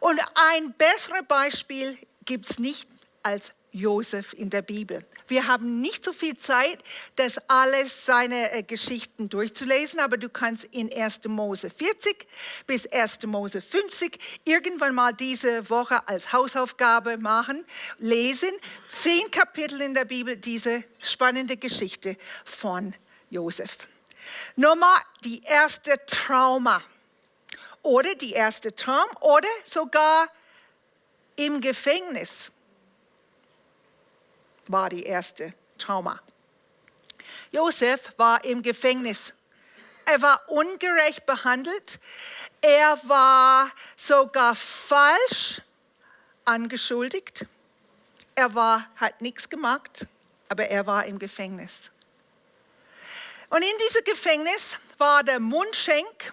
Und 0.00 0.20
ein 0.34 0.74
besseres 0.74 1.24
Beispiel 1.26 1.96
gibt 2.26 2.50
es 2.50 2.58
nicht 2.58 2.86
als 3.22 3.54
Josef 3.78 4.32
in 4.34 4.50
der 4.50 4.62
Bibel. 4.62 5.04
Wir 5.28 5.46
haben 5.46 5.80
nicht 5.80 6.04
so 6.04 6.12
viel 6.12 6.36
Zeit, 6.36 6.82
das 7.16 7.38
alles 7.48 8.04
seine 8.04 8.52
äh, 8.52 8.62
Geschichten 8.62 9.28
durchzulesen, 9.28 10.00
aber 10.00 10.16
du 10.16 10.28
kannst 10.28 10.64
in 10.64 10.92
1. 10.92 11.20
Mose 11.28 11.70
40 11.70 12.26
bis 12.66 12.86
1. 12.86 13.26
Mose 13.26 13.60
50 13.60 14.18
irgendwann 14.44 14.94
mal 14.94 15.12
diese 15.12 15.70
Woche 15.70 16.06
als 16.08 16.32
Hausaufgabe 16.32 17.18
machen, 17.18 17.64
lesen. 17.98 18.50
Zehn 18.88 19.30
Kapitel 19.30 19.80
in 19.80 19.94
der 19.94 20.04
Bibel, 20.04 20.36
diese 20.36 20.84
spannende 21.00 21.56
Geschichte 21.56 22.16
von 22.44 22.94
Josef. 23.30 23.78
Nummer 24.56 24.94
die 25.24 25.40
erste 25.44 25.94
Trauma 26.06 26.82
oder 27.82 28.14
die 28.14 28.32
erste 28.32 28.74
Traum 28.74 29.08
oder 29.20 29.48
sogar 29.64 30.28
im 31.36 31.60
Gefängnis 31.60 32.50
war 34.70 34.90
die 34.90 35.04
erste 35.04 35.52
Trauma. 35.78 36.20
Josef 37.52 38.12
war 38.16 38.44
im 38.44 38.62
Gefängnis. 38.62 39.32
Er 40.04 40.22
war 40.22 40.48
ungerecht 40.48 41.26
behandelt. 41.26 41.98
Er 42.60 42.98
war 43.04 43.70
sogar 43.96 44.54
falsch 44.54 45.60
angeschuldigt. 46.44 47.46
Er 48.34 48.54
war, 48.54 48.88
hat 48.96 49.20
nichts 49.20 49.48
gemacht, 49.48 50.06
aber 50.48 50.68
er 50.68 50.86
war 50.86 51.04
im 51.06 51.18
Gefängnis. 51.18 51.90
Und 53.50 53.62
in 53.62 53.78
diesem 53.86 54.04
Gefängnis 54.04 54.78
war 54.98 55.22
der 55.24 55.40
Mundschenk 55.40 56.32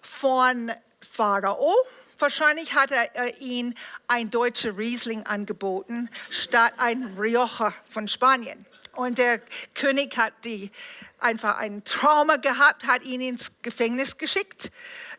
von 0.00 0.72
Pharao 1.00 1.74
Wahrscheinlich 2.18 2.74
hat 2.74 2.90
er 2.90 3.14
äh, 3.16 3.30
ihn 3.38 3.74
ein 4.08 4.30
deutscher 4.30 4.76
Riesling 4.76 5.24
angeboten, 5.24 6.10
statt 6.30 6.72
ein 6.78 7.16
Rioja 7.16 7.72
von 7.88 8.08
Spanien. 8.08 8.66
Und 8.98 9.18
der 9.18 9.40
König 9.74 10.16
hat 10.16 10.32
die, 10.42 10.72
einfach 11.20 11.58
ein 11.58 11.84
Trauma 11.84 12.34
gehabt, 12.34 12.88
hat 12.88 13.04
ihn 13.04 13.20
ins 13.20 13.52
Gefängnis 13.62 14.18
geschickt. 14.18 14.72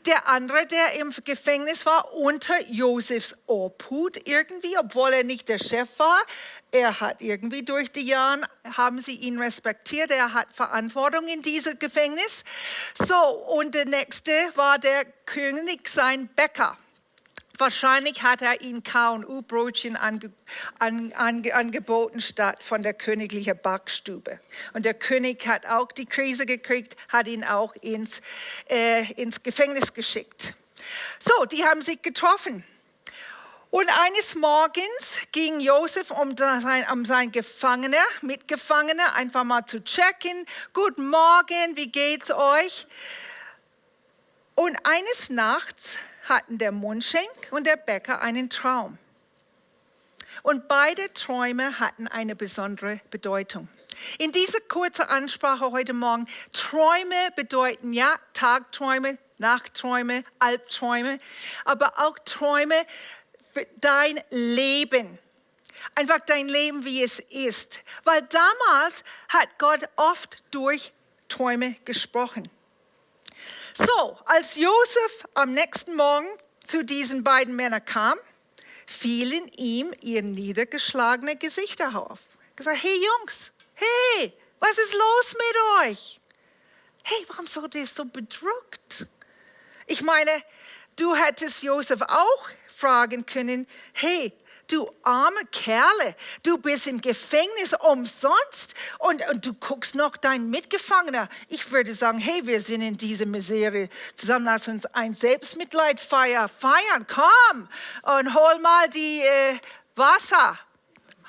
Der 0.06 0.28
andere, 0.28 0.66
der 0.66 1.00
im 1.00 1.14
Gefängnis 1.24 1.86
war, 1.86 2.14
unter 2.14 2.62
Josefs 2.70 3.38
Obhut 3.48 4.28
irgendwie, 4.28 4.78
obwohl 4.78 5.14
er 5.14 5.24
nicht 5.24 5.48
der 5.48 5.60
Chef 5.60 5.88
war. 5.98 6.22
Er 6.72 7.00
hat 7.00 7.22
irgendwie 7.22 7.64
durch 7.64 7.90
die 7.90 8.06
Jahre, 8.06 8.42
haben 8.76 9.00
sie 9.00 9.16
ihn 9.16 9.40
respektiert, 9.40 10.12
er 10.12 10.34
hat 10.34 10.54
Verantwortung 10.54 11.30
in 11.30 11.42
diesem 11.42 11.80
Gefängnis. 11.80 12.44
So, 12.94 13.16
und 13.16 13.76
der 13.76 13.86
nächste 13.86 14.32
war 14.56 14.78
der 14.78 15.06
König, 15.26 15.88
sein 15.88 16.28
Bäcker. 16.28 16.78
Wahrscheinlich 17.60 18.24
hat 18.24 18.42
er 18.42 18.62
ihnen 18.62 18.84
K&U-Brötchen 18.84 19.98
ange, 19.98 20.32
an, 20.80 21.12
an, 21.14 21.44
angeboten 21.52 22.22
statt 22.22 22.64
von 22.64 22.84
der 22.84 22.94
königlichen 22.94 23.60
Backstube. 23.62 24.40
Und 24.74 24.86
der 24.86 24.94
König 24.94 25.46
hat 25.46 25.66
auch 25.66 25.92
die 25.92 26.06
Krise 26.06 26.46
gekriegt, 26.46 26.96
hat 27.10 27.28
ihn 27.28 27.44
auch 27.44 27.76
ins, 27.82 28.22
äh, 28.70 29.12
ins 29.14 29.44
Gefängnis 29.44 29.94
geschickt. 29.94 30.56
So, 31.20 31.46
die 31.46 31.66
haben 31.66 31.82
sich 31.82 32.02
getroffen. 32.02 32.64
Und 33.72 33.90
eines 34.06 34.36
Morgens 34.36 35.18
ging 35.34 35.60
Josef, 35.60 36.12
um 36.12 36.36
sein, 36.38 36.86
um 36.92 37.04
sein 37.04 37.32
Gefangener, 37.32 37.98
Mitgefangener, 38.22 39.16
einfach 39.16 39.44
mal 39.44 39.66
zu 39.66 39.84
checken. 39.84 40.46
Guten 40.74 41.10
Morgen, 41.10 41.76
wie 41.76 41.92
geht's 41.92 42.32
euch? 42.32 42.88
Und 44.56 44.76
eines 44.86 45.30
Nachts 45.30 46.00
hatten 46.30 46.58
der 46.58 46.72
Mundschenk 46.72 47.50
und 47.52 47.66
der 47.66 47.76
Bäcker 47.76 48.22
einen 48.22 48.50
Traum. 48.50 48.98
Und 50.44 50.68
beide 50.68 51.12
Träume 51.14 51.80
hatten 51.80 52.08
eine 52.08 52.36
besondere 52.36 53.02
Bedeutung. 53.10 53.68
In 54.20 54.32
dieser 54.32 54.62
kurzen 54.62 55.04
Ansprache 55.04 55.72
heute 55.72 55.94
Morgen, 55.94 56.28
Träume 56.54 57.16
bedeuten 57.36 57.92
ja 57.92 58.16
Tagträume, 58.34 59.18
Nachtträume, 59.38 60.24
Albträume, 60.38 61.20
aber 61.66 61.94
auch 61.98 62.18
Träume 62.20 62.76
für 63.54 63.68
dein 63.82 64.22
Leben. 64.30 65.18
Einfach 65.96 66.20
dein 66.26 66.48
Leben, 66.48 66.86
wie 66.86 67.04
es 67.04 67.20
ist. 67.20 67.84
Weil 68.04 68.22
damals 68.22 69.04
hat 69.30 69.58
Gott 69.58 69.82
oft 69.96 70.44
durch 70.52 70.94
Träume 71.28 71.76
gesprochen. 71.86 72.50
So, 73.80 74.18
als 74.26 74.56
Josef 74.56 75.24
am 75.36 75.54
nächsten 75.54 75.96
Morgen 75.96 76.28
zu 76.62 76.84
diesen 76.84 77.24
beiden 77.24 77.56
Männern 77.56 77.86
kam, 77.86 78.18
fielen 78.86 79.48
ihm 79.56 79.94
ihr 80.02 80.22
niedergeschlagene 80.22 81.38
Gesichter 81.38 81.96
auf. 81.96 82.20
Gesagt, 82.58 82.84
hey 82.84 83.02
Jungs, 83.02 83.54
hey, 83.76 84.34
was 84.60 84.78
ist 84.78 84.94
los 84.94 85.34
mit 85.34 85.92
euch? 85.92 86.20
Hey, 87.04 87.26
warum 87.30 87.48
seid 87.48 87.74
ihr 87.74 87.88
so 87.88 88.04
bedrückt? 88.04 89.08
Ich 89.88 90.02
meine, 90.02 90.32
du 90.98 91.16
hättest 91.16 91.64
Josef 91.64 92.02
auch 92.02 92.50
fragen 92.76 93.26
können, 93.26 93.66
hey, 93.94 94.34
du 94.72 94.90
arme 95.04 95.46
Kerle, 95.52 96.16
du 96.44 96.58
bist 96.58 96.88
im 96.88 97.02
Gefängnis 97.02 97.74
umsonst 97.74 98.74
und, 99.00 99.28
und 99.30 99.46
du 99.46 99.54
guckst 99.54 99.96
noch 99.96 100.18
deinen 100.18 100.50
Mitgefangener. 100.50 101.30
Ich 101.48 101.72
würde 101.72 101.94
sagen, 101.94 102.20
hey, 102.20 102.46
wir 102.46 102.62
sind 102.62 102.82
in 102.82 102.98
dieser 102.98 103.26
Misere 103.26 103.90
zusammen, 104.16 104.46
lass 104.46 104.68
uns 104.68 104.86
ein 104.88 105.14
Selbstmitleidfeier 105.14 106.48
feiern, 106.48 107.06
komm 107.08 107.68
und 108.18 108.34
hol 108.34 108.60
mal 108.60 108.90
die 108.90 109.22
äh, 109.22 109.58
Wasser 109.96 110.58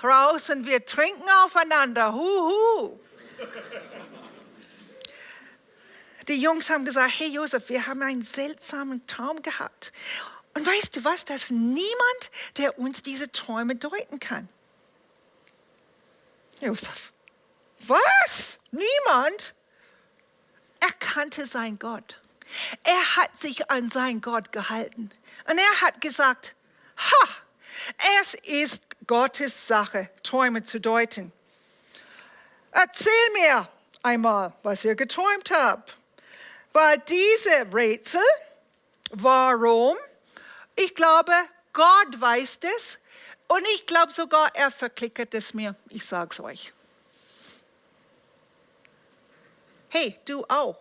raus 0.02 0.50
und 0.50 0.66
wir 0.66 0.84
trinken 0.84 1.28
aufeinander, 1.44 2.14
huhu. 2.14 2.98
Die 6.28 6.40
Jungs 6.40 6.70
haben 6.70 6.84
gesagt, 6.84 7.14
hey 7.18 7.28
Josef, 7.28 7.68
wir 7.70 7.86
haben 7.86 8.02
einen 8.02 8.22
seltsamen 8.22 9.06
Traum 9.06 9.42
gehabt. 9.42 9.92
Und 10.54 10.66
weißt 10.66 10.96
du 10.96 11.04
was, 11.04 11.24
dass 11.24 11.50
niemand, 11.50 12.30
der 12.56 12.78
uns 12.78 13.02
diese 13.02 13.30
Träume 13.30 13.76
deuten 13.76 14.18
kann. 14.18 14.48
Josef, 16.60 17.12
was? 17.80 18.58
Niemand? 18.70 19.54
er 20.80 20.92
kannte 20.98 21.46
sein 21.46 21.78
Gott. 21.78 22.18
Er 22.84 23.16
hat 23.16 23.38
sich 23.38 23.70
an 23.70 23.88
sein 23.88 24.20
Gott 24.20 24.50
gehalten. 24.50 25.10
Und 25.48 25.58
er 25.58 25.80
hat 25.82 26.00
gesagt, 26.00 26.54
ha, 26.96 27.28
es 28.20 28.34
ist 28.34 28.82
Gottes 29.06 29.68
Sache, 29.68 30.10
Träume 30.22 30.62
zu 30.64 30.80
deuten. 30.80 31.32
Erzähl 32.72 33.12
mir 33.34 33.68
einmal, 34.02 34.52
was 34.62 34.84
ihr 34.84 34.94
geträumt 34.94 35.50
habt. 35.52 35.96
Weil 36.72 36.98
diese 37.08 37.72
Rätsel, 37.72 38.20
warum, 39.10 39.96
ich 40.80 40.94
glaube, 40.94 41.32
Gott 41.72 42.20
weiß 42.20 42.60
das 42.60 42.98
und 43.48 43.66
ich 43.74 43.86
glaube 43.86 44.12
sogar, 44.12 44.54
er 44.54 44.70
verklickert 44.70 45.34
es 45.34 45.54
mir. 45.54 45.74
Ich 45.88 46.04
sage 46.04 46.30
es 46.32 46.40
euch. 46.40 46.72
Hey, 49.88 50.16
du 50.24 50.44
auch. 50.48 50.78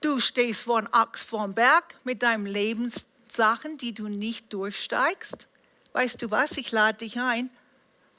Du 0.00 0.20
stehst 0.20 0.62
vor 0.62 0.78
einem 0.78 0.88
Axt 0.92 1.24
vorm 1.24 1.54
Berg 1.54 1.96
mit 2.04 2.22
deinen 2.22 2.46
Lebenssachen, 2.46 3.76
die 3.76 3.92
du 3.92 4.08
nicht 4.08 4.52
durchsteigst. 4.52 5.48
Weißt 5.92 6.22
du 6.22 6.30
was? 6.30 6.56
Ich 6.56 6.70
lade 6.72 6.98
dich 6.98 7.18
ein. 7.18 7.50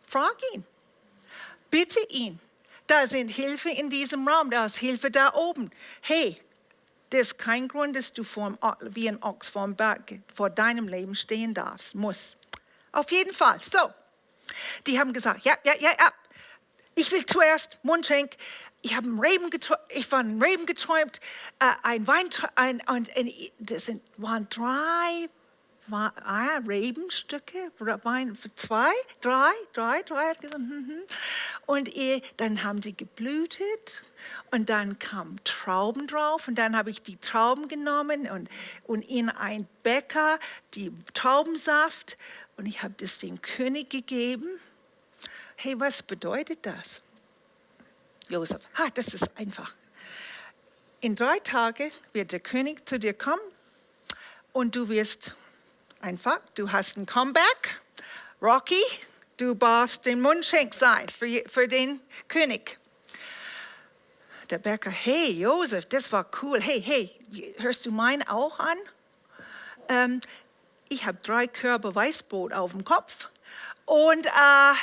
Frag 0.05 0.35
ihn. 0.53 0.65
Bitte 1.69 1.99
ihn. 2.09 2.39
Da 2.85 3.07
sind 3.07 3.29
Hilfe 3.29 3.69
in 3.69 3.89
diesem 3.89 4.27
Raum, 4.27 4.51
da 4.51 4.65
ist 4.65 4.77
Hilfe 4.77 5.09
da 5.09 5.33
oben. 5.33 5.71
Hey, 6.01 6.35
das 7.11 7.21
ist 7.21 7.37
kein 7.37 7.67
Grund, 7.67 7.95
dass 7.95 8.13
du 8.13 8.23
vor, 8.23 8.57
wie 8.81 9.07
ein 9.07 9.21
Ochs 9.21 9.49
vor, 9.49 9.67
Berg, 9.67 10.19
vor 10.33 10.49
deinem 10.49 10.87
Leben 10.87 11.15
stehen 11.15 11.53
darfst, 11.53 11.93
muss. 11.93 12.37
Auf 12.91 13.11
jeden 13.11 13.33
Fall. 13.33 13.59
So, 13.59 13.79
die 14.87 14.99
haben 14.99 15.13
gesagt, 15.13 15.45
ja, 15.45 15.53
ja, 15.63 15.73
ja, 15.79 15.91
ja. 15.99 16.11
Ich 16.95 17.11
will 17.11 17.25
zuerst 17.25 17.79
Mundschenk. 17.83 18.35
Ich 18.81 18.95
habe 18.95 19.07
einen 19.07 19.19
Reben 19.19 19.49
geträumt, 19.49 19.81
ich 19.89 20.11
war 20.11 20.19
ein 20.19 20.41
Reben 20.41 20.65
geträumt, 20.65 21.19
äh, 21.59 21.65
ein 21.83 22.07
Wein, 22.07 22.29
ein, 22.55 22.81
ein, 22.87 23.07
ein, 23.15 23.31
das 23.59 23.85
sind, 23.85 24.01
waren 24.17 24.47
drei 24.49 25.29
ah, 25.93 26.59
Rebenstücke, 26.67 27.71
zwei, 28.55 28.91
drei, 29.21 29.51
drei, 29.73 30.01
drei. 30.03 30.33
Hm, 30.41 30.87
hm. 30.87 31.01
Und 31.65 31.89
dann 32.37 32.63
haben 32.63 32.81
sie 32.81 32.95
geblütet 32.95 34.03
und 34.51 34.69
dann 34.69 34.99
kamen 34.99 35.39
Trauben 35.43 36.07
drauf 36.07 36.47
und 36.47 36.55
dann 36.55 36.75
habe 36.75 36.89
ich 36.89 37.01
die 37.01 37.17
Trauben 37.17 37.67
genommen 37.67 38.29
und, 38.29 38.49
und 38.83 39.01
in 39.09 39.29
ein 39.29 39.67
Bäcker 39.83 40.39
die 40.73 40.91
Traubensaft 41.13 42.17
und 42.57 42.65
ich 42.65 42.83
habe 42.83 42.93
das 42.97 43.17
dem 43.17 43.41
König 43.41 43.89
gegeben. 43.89 44.47
Hey, 45.55 45.79
was 45.79 46.03
bedeutet 46.03 46.59
das? 46.63 47.01
Josef, 48.29 48.67
ha, 48.75 48.87
das 48.93 49.13
ist 49.13 49.37
einfach. 49.37 49.75
In 51.01 51.15
drei 51.15 51.39
Tagen 51.39 51.91
wird 52.13 52.31
der 52.31 52.39
König 52.39 52.87
zu 52.87 52.99
dir 52.99 53.13
kommen 53.13 53.41
und 54.53 54.75
du 54.75 54.89
wirst 54.89 55.35
Einfach, 56.01 56.39
du 56.55 56.71
hast 56.71 56.97
ein 56.97 57.05
Comeback. 57.05 57.79
Rocky, 58.41 58.81
du 59.37 59.53
darfst 59.53 60.03
den 60.07 60.19
Mundschenk 60.19 60.73
sein 60.73 61.07
für, 61.07 61.43
für 61.47 61.67
den 61.67 62.01
König. 62.27 62.79
Der 64.49 64.57
Bäcker, 64.57 64.89
hey 64.89 65.31
Josef, 65.31 65.85
das 65.85 66.11
war 66.11 66.25
cool. 66.41 66.59
Hey, 66.59 66.81
hey, 66.81 67.53
hörst 67.59 67.85
du 67.85 67.91
meinen 67.91 68.27
auch 68.27 68.59
an? 68.59 68.77
Ähm, 69.89 70.21
ich 70.89 71.05
habe 71.05 71.19
drei 71.21 71.45
Körbe 71.45 71.93
Weißbrot 71.93 72.51
auf 72.51 72.71
dem 72.71 72.83
Kopf 72.83 73.29
und 73.85 74.25
äh, 74.25 74.73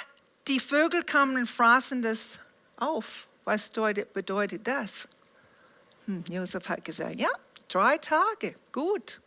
die 0.46 0.60
Vögel 0.60 1.02
kamen 1.02 1.36
und 1.36 1.50
fraßen 1.50 2.00
das 2.00 2.38
auf. 2.76 3.26
Was 3.44 3.70
bedeutet 3.70 4.68
das? 4.68 5.08
Hm, 6.06 6.22
Josef 6.30 6.68
hat 6.68 6.84
gesagt, 6.84 7.16
ja, 7.16 7.30
drei 7.66 7.98
Tage, 7.98 8.54
gut. 8.70 9.20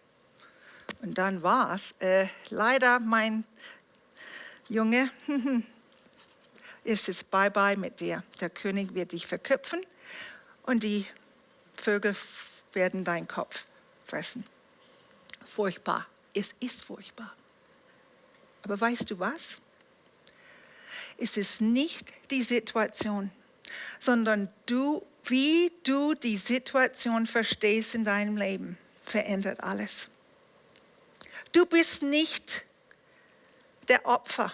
Und 1.01 1.17
dann 1.17 1.43
war 1.43 1.73
es. 1.73 1.93
Äh, 1.99 2.27
leider, 2.49 2.99
mein 2.99 3.43
Junge, 4.69 5.09
ist 6.83 7.09
es 7.09 7.23
bye-bye 7.23 7.77
mit 7.77 7.99
dir. 7.99 8.23
Der 8.39 8.49
König 8.49 8.93
wird 8.93 9.11
dich 9.11 9.27
verköpfen 9.27 9.81
und 10.63 10.83
die 10.83 11.05
Vögel 11.75 12.15
werden 12.73 13.03
deinen 13.03 13.27
Kopf 13.27 13.65
fressen. 14.05 14.45
Furchtbar. 15.45 16.07
Es 16.33 16.55
ist 16.59 16.83
furchtbar. 16.83 17.35
Aber 18.63 18.79
weißt 18.79 19.09
du 19.09 19.19
was? 19.19 19.61
Es 21.17 21.37
ist 21.37 21.61
nicht 21.61 22.11
die 22.31 22.41
Situation, 22.41 23.31
sondern 23.99 24.49
du, 24.65 25.05
wie 25.25 25.71
du 25.83 26.13
die 26.13 26.37
Situation 26.37 27.27
verstehst 27.27 27.95
in 27.95 28.03
deinem 28.03 28.37
Leben, 28.37 28.77
verändert 29.03 29.61
alles. 29.61 30.09
Du 31.51 31.65
bist 31.65 32.01
nicht 32.01 32.63
der 33.87 34.05
Opfer. 34.05 34.53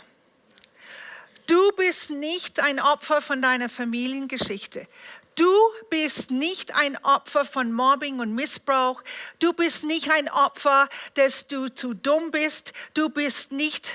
Du 1.45 1.71
bist 1.73 2.09
nicht 2.09 2.59
ein 2.59 2.79
Opfer 2.79 3.21
von 3.21 3.41
deiner 3.41 3.69
Familiengeschichte. 3.69 4.87
Du 5.35 5.53
bist 5.91 6.31
nicht 6.31 6.75
ein 6.75 6.97
Opfer 7.03 7.45
von 7.45 7.71
Mobbing 7.71 8.19
und 8.19 8.33
Missbrauch. 8.33 9.03
Du 9.39 9.53
bist 9.53 9.83
nicht 9.83 10.09
ein 10.11 10.29
Opfer, 10.29 10.89
dass 11.13 11.45
du 11.45 11.69
zu 11.69 11.93
dumm 11.93 12.31
bist. 12.31 12.73
Du 12.95 13.09
bist 13.09 13.51
nicht 13.51 13.91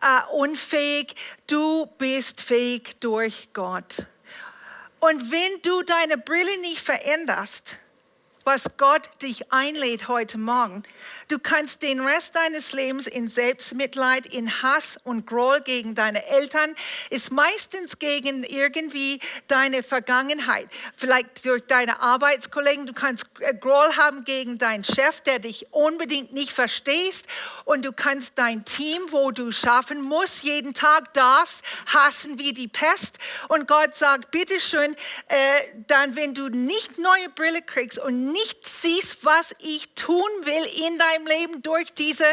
äh, 0.00 0.32
unfähig. 0.32 1.16
Du 1.48 1.86
bist 1.98 2.40
fähig 2.40 3.00
durch 3.00 3.48
Gott. 3.52 4.06
Und 5.00 5.32
wenn 5.32 5.62
du 5.62 5.82
deine 5.82 6.18
Brille 6.18 6.58
nicht 6.60 6.80
veränderst, 6.80 7.76
was 8.46 8.62
Gott 8.76 9.02
dich 9.22 9.52
einlädt 9.52 10.06
heute 10.06 10.38
Morgen. 10.38 10.84
Du 11.26 11.40
kannst 11.40 11.82
den 11.82 12.00
Rest 12.00 12.36
deines 12.36 12.72
Lebens 12.72 13.08
in 13.08 13.26
Selbstmitleid, 13.26 14.24
in 14.26 14.62
Hass 14.62 15.00
und 15.02 15.26
Groll 15.26 15.60
gegen 15.62 15.96
deine 15.96 16.24
Eltern, 16.28 16.76
ist 17.10 17.32
meistens 17.32 17.98
gegen 17.98 18.44
irgendwie 18.44 19.18
deine 19.48 19.82
Vergangenheit. 19.82 20.68
Vielleicht 20.96 21.44
durch 21.44 21.66
deine 21.66 22.00
Arbeitskollegen. 22.00 22.86
Du 22.86 22.92
kannst 22.92 23.26
äh, 23.40 23.52
Groll 23.52 23.96
haben 23.96 24.22
gegen 24.22 24.58
deinen 24.58 24.84
Chef, 24.84 25.20
der 25.22 25.40
dich 25.40 25.66
unbedingt 25.72 26.32
nicht 26.32 26.52
verstehst. 26.52 27.26
Und 27.64 27.84
du 27.84 27.92
kannst 27.92 28.38
dein 28.38 28.64
Team, 28.64 29.02
wo 29.10 29.32
du 29.32 29.50
schaffen 29.50 30.00
musst, 30.02 30.44
jeden 30.44 30.72
Tag 30.72 31.12
darfst, 31.14 31.64
hassen 31.86 32.38
wie 32.38 32.52
die 32.52 32.68
Pest. 32.68 33.18
Und 33.48 33.66
Gott 33.66 33.96
sagt, 33.96 34.30
bitteschön, 34.30 34.94
äh, 35.26 35.36
dann, 35.88 36.14
wenn 36.14 36.32
du 36.32 36.48
nicht 36.48 36.98
neue 36.98 37.28
Brille 37.30 37.62
kriegst 37.62 37.98
und 37.98 38.35
nicht 38.36 38.66
siehst, 38.66 39.24
was 39.24 39.54
ich 39.58 39.88
tun 39.94 40.30
will 40.42 40.64
in 40.86 40.98
deinem 40.98 41.26
Leben 41.26 41.62
durch 41.62 41.92
diese 41.94 42.26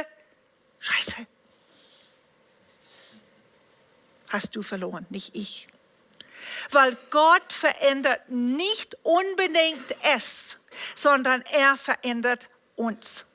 Scheiße, 0.79 1.25
hast 4.29 4.55
du 4.55 4.63
verloren, 4.63 5.05
nicht 5.09 5.35
ich. 5.35 5.67
Weil 6.71 6.97
Gott 7.09 7.53
verändert 7.53 8.29
nicht 8.29 8.97
unbedingt 9.03 9.95
es, 10.15 10.59
sondern 10.95 11.41
er 11.51 11.77
verändert 11.77 12.49
uns 12.75 13.25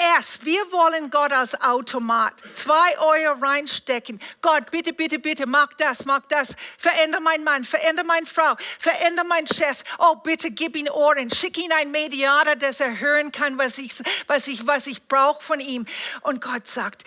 erst, 0.00 0.44
wir 0.44 0.60
wollen 0.72 1.10
Gott 1.10 1.32
als 1.32 1.60
Automat. 1.60 2.34
Zwei 2.52 2.98
Euro 2.98 3.38
reinstecken. 3.40 4.20
Gott, 4.40 4.70
bitte, 4.70 4.92
bitte, 4.92 5.18
bitte, 5.18 5.46
mach 5.46 5.72
das, 5.74 6.04
mach 6.04 6.22
das. 6.28 6.54
Veränder 6.78 7.20
meinen 7.20 7.44
Mann, 7.44 7.64
veränder 7.64 8.04
meine 8.04 8.26
Frau, 8.26 8.56
veränder 8.78 9.24
meinen 9.24 9.46
Chef. 9.46 9.82
Oh, 9.98 10.16
bitte 10.16 10.50
gib 10.50 10.76
ihm 10.76 10.88
Ohren. 10.88 11.30
Schick 11.30 11.58
ihn 11.58 11.72
ein 11.72 11.90
Mediator, 11.90 12.56
dass 12.56 12.80
er 12.80 12.98
hören 12.98 13.32
kann, 13.32 13.58
was 13.58 13.78
ich, 13.78 13.92
was 14.26 14.48
ich, 14.48 14.66
was 14.66 14.86
ich 14.86 15.06
brauche 15.06 15.42
von 15.42 15.60
ihm. 15.60 15.86
Und 16.22 16.40
Gott 16.40 16.66
sagt, 16.66 17.04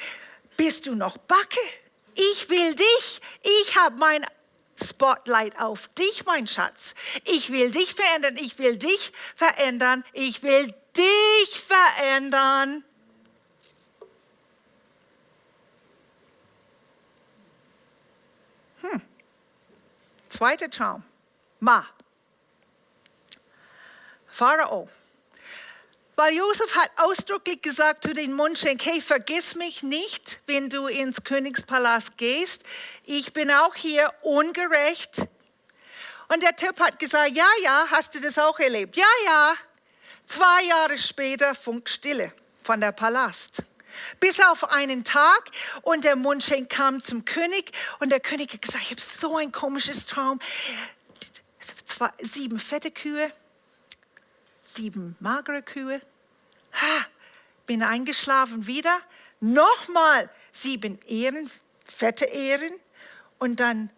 bist 0.58 0.86
du 0.86 0.95
noch 0.95 1.17
Backe? 1.17 1.60
Ich 2.15 2.49
will 2.49 2.75
dich. 2.75 3.21
Ich 3.41 3.75
habe 3.77 3.97
mein 3.97 4.25
Spotlight 4.81 5.59
auf 5.59 5.88
dich, 5.89 6.25
mein 6.25 6.47
Schatz. 6.47 6.95
Ich 7.25 7.51
will 7.51 7.71
dich 7.71 7.93
verändern. 7.93 8.38
Ich 8.38 8.57
will 8.57 8.77
dich 8.77 9.12
verändern. 9.36 10.03
Ich 10.13 10.41
will 10.43 10.73
dich 10.95 11.59
verändern. 11.59 12.83
Hm. 18.81 19.01
Zweiter 20.27 20.69
Traum. 20.69 21.03
Ma. 21.59 21.86
Pharao. 24.27 24.89
Weil 26.15 26.34
Josef 26.36 26.76
hat 26.76 26.91
ausdrücklich 26.97 27.62
gesagt 27.62 28.04
zu 28.04 28.13
den 28.13 28.34
Mundschenk, 28.34 28.86
hey, 28.86 29.02
vergiss 29.02 29.56
mich 29.56 29.82
nicht, 29.82 30.41
wenn 30.45 30.69
du 30.69 30.86
ins 30.86 31.23
Königspalast 31.23 32.17
gehst. 32.17 32.63
Ich 33.04 33.34
bin 33.34 33.49
auch 33.49 33.73
hier 33.73 34.13
ungerecht. 34.21 35.26
Und 36.28 36.43
der 36.43 36.56
Typ 36.56 36.80
hat 36.80 36.99
gesagt, 36.99 37.32
ja, 37.32 37.47
ja, 37.63 37.88
hast 37.89 38.13
du 38.13 38.21
das 38.21 38.38
auch 38.38 38.60
erlebt? 38.60 38.95
Ja, 38.95 39.06
ja. 39.26 39.56
Zwei 40.26 40.63
Jahre 40.65 40.97
später 40.97 41.56
Funkstille 41.56 42.32
von 42.63 42.80
der 42.80 42.91
Palast. 42.91 43.63
Bis 44.19 44.39
auf 44.39 44.71
einen 44.71 45.04
Tag 45.04 45.49
und 45.82 46.04
der 46.04 46.15
Mundschenk 46.15 46.69
kam 46.69 47.02
zum 47.02 47.26
König 47.26 47.71
und 47.99 48.12
der 48.12 48.19
König 48.19 48.54
hat 48.54 48.62
gesagt, 48.62 48.84
ich 48.84 48.91
habe 48.91 49.02
so 49.02 49.38
ein 49.38 49.52
komisches 49.52 50.06
Traum. 50.06 50.39
zwei, 51.86 52.10
sieben 52.19 52.60
fette 52.60 52.91
Kühe, 52.91 53.32
sieben 54.73 55.15
magere 55.19 55.62
Kühe. 55.62 56.01
Ha, 56.73 57.05
bin 57.65 57.83
eingeschlafen 57.83 58.67
wieder. 58.67 58.97
Nochmal 59.39 60.29
sieben 60.51 60.99
Ehren, 61.07 61.49
fette 61.86 62.25
Ehren 62.25 62.73
und 63.39 63.59
dann 63.59 63.89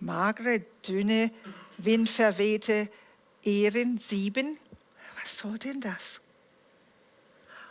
magere, 0.00 0.64
dünne, 0.86 1.30
windverwehte 1.78 2.90
Ehren, 3.42 3.98
sieben. 3.98 4.58
Was 5.20 5.38
soll 5.38 5.58
denn 5.58 5.80
das? 5.80 6.20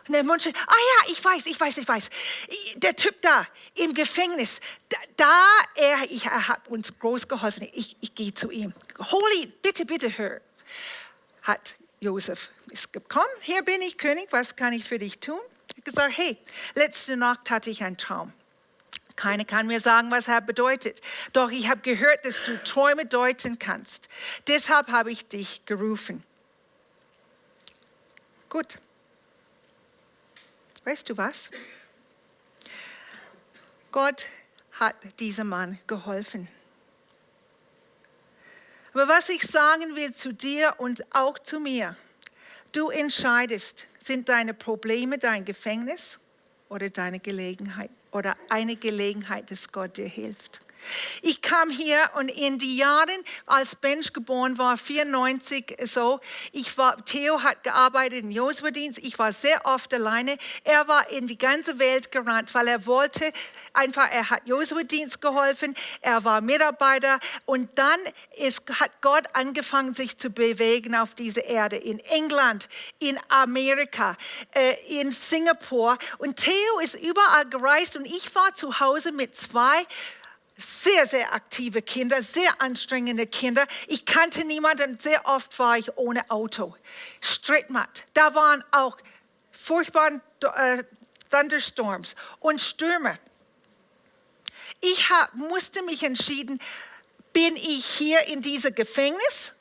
Und 0.08 0.14
der 0.14 0.24
Mund 0.24 0.48
ah 0.48 0.52
ja, 0.52 1.12
ich 1.12 1.24
weiß, 1.24 1.46
ich 1.46 1.60
weiß, 1.60 1.78
ich 1.78 1.88
weiß. 1.88 2.10
Der 2.78 2.96
Typ 2.96 3.22
da 3.22 3.46
im 3.76 3.94
Gefängnis, 3.94 4.60
da, 4.88 4.98
da 5.16 5.46
er, 5.76 6.10
ich, 6.10 6.26
er 6.26 6.48
hat 6.48 6.68
uns 6.68 6.98
groß 6.98 7.28
geholfen. 7.28 7.68
Ich, 7.74 7.96
ich 8.02 8.16
gehe 8.16 8.34
zu 8.34 8.50
ihm. 8.50 8.74
Hol 9.00 9.32
ihn, 9.40 9.54
bitte, 9.62 9.86
bitte, 9.86 10.18
hör. 10.18 10.42
Hat 11.50 11.78
Josef 12.00 12.52
ist 12.70 12.94
gekommen, 12.94 13.26
hier 13.42 13.64
bin 13.64 13.82
ich 13.82 13.98
König, 13.98 14.28
was 14.30 14.56
kann 14.56 14.72
ich 14.72 14.84
für 14.84 15.00
dich 15.00 15.20
tun? 15.20 15.40
Ich 15.76 15.84
gesagt, 15.84 16.16
hey, 16.16 16.38
letzte 16.76 17.18
Nacht 17.18 17.50
hatte 17.50 17.72
ich 17.72 17.84
einen 17.84 17.98
Traum. 17.98 18.32
Keiner 19.16 19.46
kann 19.46 19.66
mir 19.66 19.80
sagen, 19.80 20.12
was 20.12 20.28
er 20.28 20.42
bedeutet. 20.42 21.02
Doch 21.34 21.50
ich 21.50 21.68
habe 21.68 21.82
gehört, 21.82 22.24
dass 22.24 22.44
du 22.44 22.64
Träume 22.64 23.08
deuten 23.08 23.58
kannst. 23.58 24.10
Deshalb 24.48 24.90
habe 24.90 25.12
ich 25.12 25.26
dich 25.28 25.66
gerufen. 25.66 26.24
Gut. 28.48 28.78
Weißt 30.84 31.10
du 31.10 31.18
was? 31.18 31.50
Gott 33.92 34.28
hat 34.74 34.96
diesem 35.20 35.50
Mann 35.50 35.80
geholfen. 35.88 36.48
Aber 38.94 39.08
was 39.08 39.30
ich 39.30 39.44
sagen 39.44 39.96
will 39.96 40.14
zu 40.14 40.34
dir 40.34 40.74
und 40.78 41.04
auch 41.14 41.38
zu 41.40 41.60
mir, 41.60 41.96
du 42.72 42.90
entscheidest, 42.90 43.88
sind 44.00 44.30
deine 44.30 44.54
Probleme 44.54 45.18
dein 45.18 45.46
Gefängnis 45.46 46.20
oder 46.70 46.90
deine 46.90 47.20
Gelegenheit 47.20 47.92
oder 48.12 48.36
eine 48.50 48.76
Gelegenheit, 48.76 49.52
dass 49.52 49.72
Gott 49.72 49.98
dir 49.98 50.08
hilft. 50.08 50.62
Ich 51.22 51.42
kam 51.42 51.70
hier 51.70 52.00
und 52.16 52.30
in 52.30 52.58
die 52.58 52.78
Jahren, 52.78 53.24
als 53.46 53.76
Bench 53.76 54.14
geboren 54.14 54.58
war, 54.58 54.78
94 54.78 55.78
so, 55.86 56.20
ich 56.52 56.78
war, 56.78 57.04
Theo 57.06 57.44
hat 57.44 57.64
gearbeitet 57.64 58.24
im 58.24 58.32
Josua-Dienst, 58.32 59.00
ich 59.00 59.18
war 59.20 59.34
sehr 59.34 59.66
oft 59.66 59.94
alleine. 59.94 60.38
Er 60.64 60.88
war 60.88 61.10
in 61.10 61.28
die 61.28 61.38
ganze 61.38 61.80
Welt 61.80 62.12
gerannt, 62.12 62.54
weil 62.54 62.68
er 62.68 62.86
wollte 62.86 63.32
einfach, 63.74 64.10
er 64.12 64.30
hat 64.30 64.42
Josua-Dienst 64.46 65.22
geholfen, 65.22 65.76
er 66.02 66.24
war 66.24 66.42
Mitarbeiter 66.42 67.20
und 67.46 67.78
dann 67.78 68.00
ist, 68.38 68.64
hat 68.80 69.02
Gott 69.02 69.24
angefangen, 69.34 69.94
sich 69.94 70.18
zu 70.18 70.30
bewegen 70.30 70.96
auf 70.96 71.16
dieser 71.16 71.46
Erde, 71.46 71.76
in 71.76 72.00
England, 72.00 72.70
in 73.00 73.20
Amerika, 73.30 74.16
äh, 74.54 75.00
in 75.00 75.12
Singapur 75.12 75.98
und 76.18 76.38
Theo 76.38 76.80
ist 76.82 76.96
überall 76.96 77.46
gereist 77.50 77.98
und 77.98 78.06
ich 78.06 78.34
war 78.36 78.54
zu 78.54 78.80
Hause 78.80 79.12
mit 79.12 79.36
zwei 79.36 79.86
sehr, 80.60 81.06
sehr 81.08 81.34
aktive 81.34 81.82
Kinder, 81.82 82.22
sehr 82.22 82.62
anstrengende 82.62 83.26
Kinder. 83.26 83.66
Ich 83.88 84.06
kannte 84.06 84.44
niemanden, 84.44 85.00
sehr 85.00 85.26
oft 85.26 85.58
war 85.58 85.78
ich 85.78 85.98
ohne 85.98 86.30
Auto. 86.30 86.76
Strittmatt. 87.22 88.04
Da 88.14 88.36
waren 88.36 88.64
auch 88.72 88.98
furchtbare 89.52 90.22
äh, 90.56 90.84
Thunderstorms 91.30 92.16
und 92.40 92.62
Stürme. 92.62 93.18
Ich 94.82 95.10
hab, 95.10 95.34
musste 95.36 95.82
mich 95.84 96.04
entschieden, 96.04 96.60
bin 97.34 97.56
ich 97.56 97.86
hier 97.86 98.26
in 98.28 98.42
diesem 98.42 98.74
Gefängnis 98.76 99.54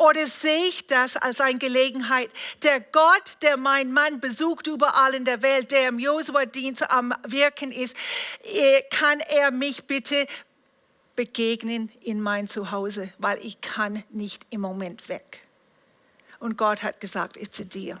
oder 0.00 0.26
sehe 0.26 0.68
ich 0.68 0.86
das 0.86 1.18
als 1.18 1.42
eine 1.42 1.58
Gelegenheit? 1.58 2.30
Der 2.62 2.80
Gott, 2.80 3.34
der 3.42 3.58
mein 3.58 3.92
Mann 3.92 4.18
besucht 4.18 4.66
überall 4.66 5.14
in 5.14 5.26
der 5.26 5.42
Welt, 5.42 5.70
der 5.70 5.88
im 5.88 5.98
Josua-Dienst 5.98 6.90
am 6.90 7.14
Wirken 7.26 7.70
ist, 7.70 7.94
äh, 8.42 8.80
kann 8.90 9.20
er 9.20 9.50
mich 9.50 9.84
bitte 9.84 10.26
begegnen 11.16 11.90
in 12.00 12.22
mein 12.22 12.48
Zuhause, 12.48 13.12
weil 13.18 13.44
ich 13.44 13.60
kann 13.60 14.02
nicht 14.08 14.46
im 14.48 14.62
Moment 14.62 15.10
weg. 15.10 15.42
Und 16.38 16.56
Gott 16.56 16.82
hat 16.82 16.98
gesagt, 17.00 17.36
it's 17.36 17.60
a 17.60 17.64
deal. 17.64 18.00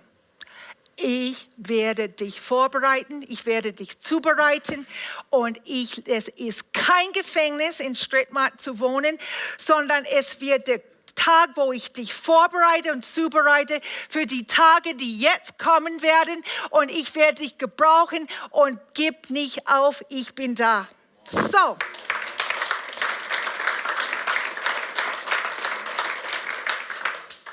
Ich 0.96 1.48
werde 1.58 2.08
dich 2.08 2.40
vorbereiten, 2.40 3.22
ich 3.28 3.44
werde 3.44 3.74
dich 3.74 4.00
zubereiten 4.00 4.86
und 5.28 5.60
ich, 5.64 6.06
es 6.06 6.28
ist 6.28 6.72
kein 6.72 7.12
Gefängnis 7.12 7.80
in 7.80 7.94
Strittmark 7.94 8.58
zu 8.58 8.80
wohnen, 8.80 9.18
sondern 9.58 10.04
es 10.04 10.40
wird 10.40 10.66
der 10.66 10.80
Tag, 11.14 11.50
wo 11.54 11.72
ich 11.72 11.92
dich 11.92 12.14
vorbereite 12.14 12.92
und 12.92 13.04
zubereite 13.04 13.80
für 14.08 14.26
die 14.26 14.46
Tage, 14.46 14.94
die 14.94 15.18
jetzt 15.18 15.58
kommen 15.58 16.02
werden. 16.02 16.42
Und 16.70 16.90
ich 16.90 17.14
werde 17.14 17.42
dich 17.42 17.58
gebrauchen 17.58 18.26
und 18.50 18.78
gib 18.94 19.30
nicht 19.30 19.68
auf, 19.68 20.02
ich 20.08 20.34
bin 20.34 20.54
da. 20.54 20.88
So. 21.24 21.76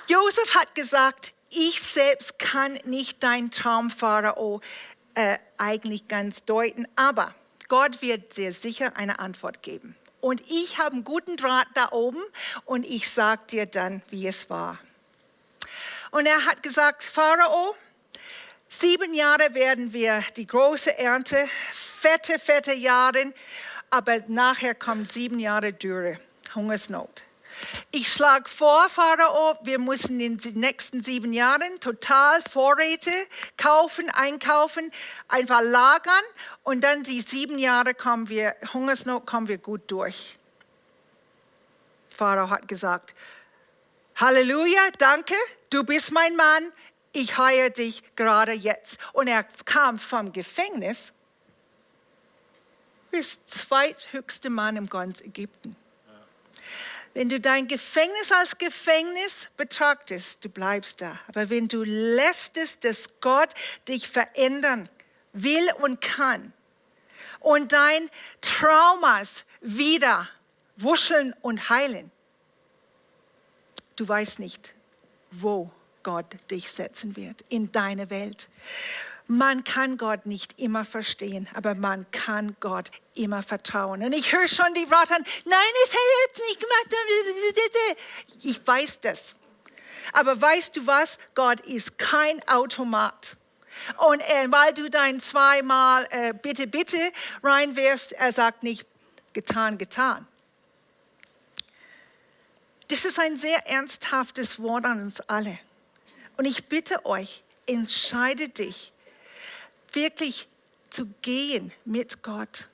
Josef 0.08 0.56
hat 0.56 0.74
gesagt, 0.74 1.34
ich 1.50 1.82
selbst 1.82 2.40
kann 2.40 2.80
nicht 2.86 3.24
dein 3.24 3.52
Traum, 3.52 3.90
Pharao, 3.90 4.62
äh, 5.16 5.38
eigentlich 5.58 6.08
ganz 6.08 6.46
deuten, 6.46 6.88
aber 6.96 7.34
Gott 7.68 8.02
wird 8.02 8.38
dir 8.38 8.54
sicher 8.54 8.96
eine 8.96 9.20
Antwort 9.20 9.62
geben 9.64 9.98
und 10.22 10.42
ich 10.50 10.78
habe 10.78 10.94
einen 10.94 11.04
guten 11.04 11.38
Draht 11.38 11.68
da 11.74 11.92
oben 11.92 12.22
und 12.66 12.86
ich 12.86 13.10
sage 13.10 13.44
dir 13.50 13.66
dann, 13.66 14.02
wie 14.10 14.28
es 14.28 14.50
war. 14.50 14.80
Und 16.12 16.26
er 16.26 16.46
hat 16.46 16.64
gesagt, 16.64 17.04
Pharao, 17.04 17.76
sieben 18.70 19.14
Jahre 19.14 19.54
werden 19.54 19.94
wir 19.94 20.24
die 20.36 20.48
große 20.48 20.98
Ernte, 20.98 21.48
fette, 21.72 22.40
fette 22.40 22.74
Jahre, 22.74 23.34
aber 23.90 24.20
nachher 24.28 24.76
kommen 24.76 25.06
sieben 25.06 25.40
Jahre 25.40 25.74
Dürre, 25.74 26.20
Hungersnot. 26.56 27.24
Ich 27.92 28.12
schlage 28.12 28.50
vor, 28.50 28.90
Pharao, 28.90 29.58
wir 29.64 29.80
müssen 29.80 30.20
in 30.20 30.38
den 30.38 30.60
nächsten 30.60 31.02
sieben 31.02 31.34
Jahren 31.34 31.80
total 31.80 32.42
Vorräte 32.42 33.12
kaufen, 33.58 34.10
einkaufen, 34.10 34.92
einfach 35.28 35.62
lagern 35.62 36.14
und 36.64 36.84
dann 36.84 37.04
die 37.04 37.22
sieben 37.22 37.60
Jahre 37.60 37.94
kommen 37.94 38.30
wir, 38.30 38.56
Hungersnot 38.74 39.26
kommen 39.26 39.48
wir 39.48 39.58
gut 39.58 39.82
durch. 39.88 40.38
Pharao 42.16 42.50
hat 42.50 42.68
gesagt, 42.68 43.14
Halleluja, 44.16 44.90
danke, 44.98 45.36
du 45.70 45.84
bist 45.84 46.12
mein 46.12 46.36
Mann, 46.36 46.72
ich 47.12 47.38
heire 47.38 47.72
dich 47.72 48.04
gerade 48.16 48.52
jetzt. 48.52 49.00
Und 49.14 49.28
er 49.28 49.44
kam 49.66 50.00
vom 50.00 50.32
Gefängnis 50.34 51.14
bis 53.12 53.44
zweithöchste 53.46 54.50
Mann 54.50 54.76
im 54.76 54.90
ganzen 54.90 55.28
Ägypten. 55.28 55.76
Wenn 57.18 57.30
du 57.30 57.40
dein 57.40 57.68
Gefängnis 57.68 58.32
als 58.32 58.60
Gefängnis 58.60 59.50
betrachtest, 59.58 60.46
du 60.46 60.50
bleibst 60.50 61.02
da. 61.02 61.20
Aber 61.28 61.50
wenn 61.50 61.68
du 61.68 61.82
lässtest, 61.84 62.84
dass 62.84 63.08
Gott 63.22 63.56
dich 63.88 64.08
verändern 64.08 64.88
will 65.34 65.68
und 65.80 66.00
kann 66.00 66.54
und 67.40 67.74
dein 67.74 68.12
Traumas 68.42 69.46
wieder 69.62 70.30
wuscheln 70.76 71.34
und 71.42 71.72
heilen, 71.72 72.12
du 73.96 74.08
weißt 74.08 74.38
nicht, 74.38 74.76
wo 75.32 75.72
Gott 76.04 76.38
dich 76.52 76.70
setzen 76.70 77.16
wird 77.16 77.44
in 77.50 77.72
deine 77.72 78.12
Welt. 78.12 78.48
Man 79.28 79.66
kann 79.66 79.98
Gott 79.98 80.26
nicht 80.26 80.60
immer 80.60 80.86
verstehen, 80.86 81.50
aber 81.54 81.76
man 81.76 82.10
kann 82.12 82.56
Gott 82.62 82.92
immer 83.16 83.44
vertrauen. 83.44 84.02
Und 84.02 84.14
ich 84.14 84.32
höre 84.32 84.48
schon 84.48 84.74
die 84.74 84.90
Worte, 84.90 85.14
nein, 85.46 85.60
hat 85.84 85.94
er 85.94 86.28
jetzt 86.28 86.42
nicht 86.48 86.60
gemacht. 86.62 86.88
Ich 88.44 88.66
weiß 88.66 89.02
das. 89.02 89.36
Aber 90.14 90.40
weißt 90.40 90.78
du 90.78 90.88
was? 90.88 91.18
Gott 91.36 91.60
ist 91.62 91.98
kein 91.98 92.42
Automat. 92.48 93.36
Und 94.10 94.22
äh, 94.22 94.48
weil 94.50 94.74
du 94.74 94.90
dein 94.90 95.20
zweimal 95.20 96.08
äh, 96.10 96.34
bitte, 96.34 96.66
bitte 96.66 96.98
reinwirfst, 97.44 98.14
er 98.14 98.32
sagt 98.32 98.64
nicht 98.64 98.86
getan, 99.34 99.78
getan. 99.78 100.26
Das 102.88 103.04
ist 103.04 103.20
ein 103.20 103.36
sehr 103.36 103.68
ernsthaftes 103.68 104.62
Wort 104.62 104.86
an 104.86 105.02
uns 105.02 105.20
alle. 105.22 105.60
Und 106.38 106.46
ich 106.46 106.66
bitte 106.70 107.06
euch, 107.06 107.44
entscheide 107.66 108.48
dich, 108.48 108.94
wirklich 109.94 110.48
zu 110.90 111.08
gehen 111.22 111.72
mit 111.86 112.24
Gott. 112.24 112.68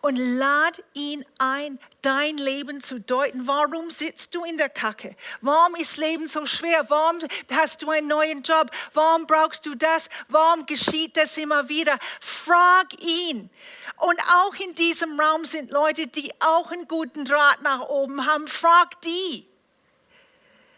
und 0.00 0.16
lad 0.16 0.82
ihn 0.94 1.24
ein, 1.38 1.78
dein 2.02 2.36
Leben 2.36 2.80
zu 2.80 3.00
deuten. 3.00 3.46
Warum 3.46 3.90
sitzt 3.90 4.34
du 4.34 4.44
in 4.44 4.56
der 4.56 4.68
Kacke? 4.68 5.14
Warum 5.40 5.74
ist 5.74 5.96
Leben 5.96 6.26
so 6.26 6.46
schwer? 6.46 6.84
Warum 6.88 7.18
hast 7.50 7.82
du 7.82 7.90
einen 7.90 8.08
neuen 8.08 8.42
Job? 8.42 8.70
Warum 8.94 9.26
brauchst 9.26 9.66
du 9.66 9.74
das? 9.74 10.08
Warum 10.28 10.66
geschieht 10.66 11.16
das 11.16 11.36
immer 11.36 11.68
wieder? 11.68 11.98
Frag 12.20 12.86
ihn. 13.02 13.50
Und 13.96 14.20
auch 14.32 14.54
in 14.54 14.74
diesem 14.74 15.18
Raum 15.18 15.44
sind 15.44 15.72
Leute, 15.72 16.06
die 16.06 16.32
auch 16.40 16.70
einen 16.70 16.86
guten 16.86 17.24
Draht 17.24 17.62
nach 17.62 17.88
oben 17.88 18.24
haben. 18.26 18.46
Frag 18.46 19.00
die. 19.02 19.46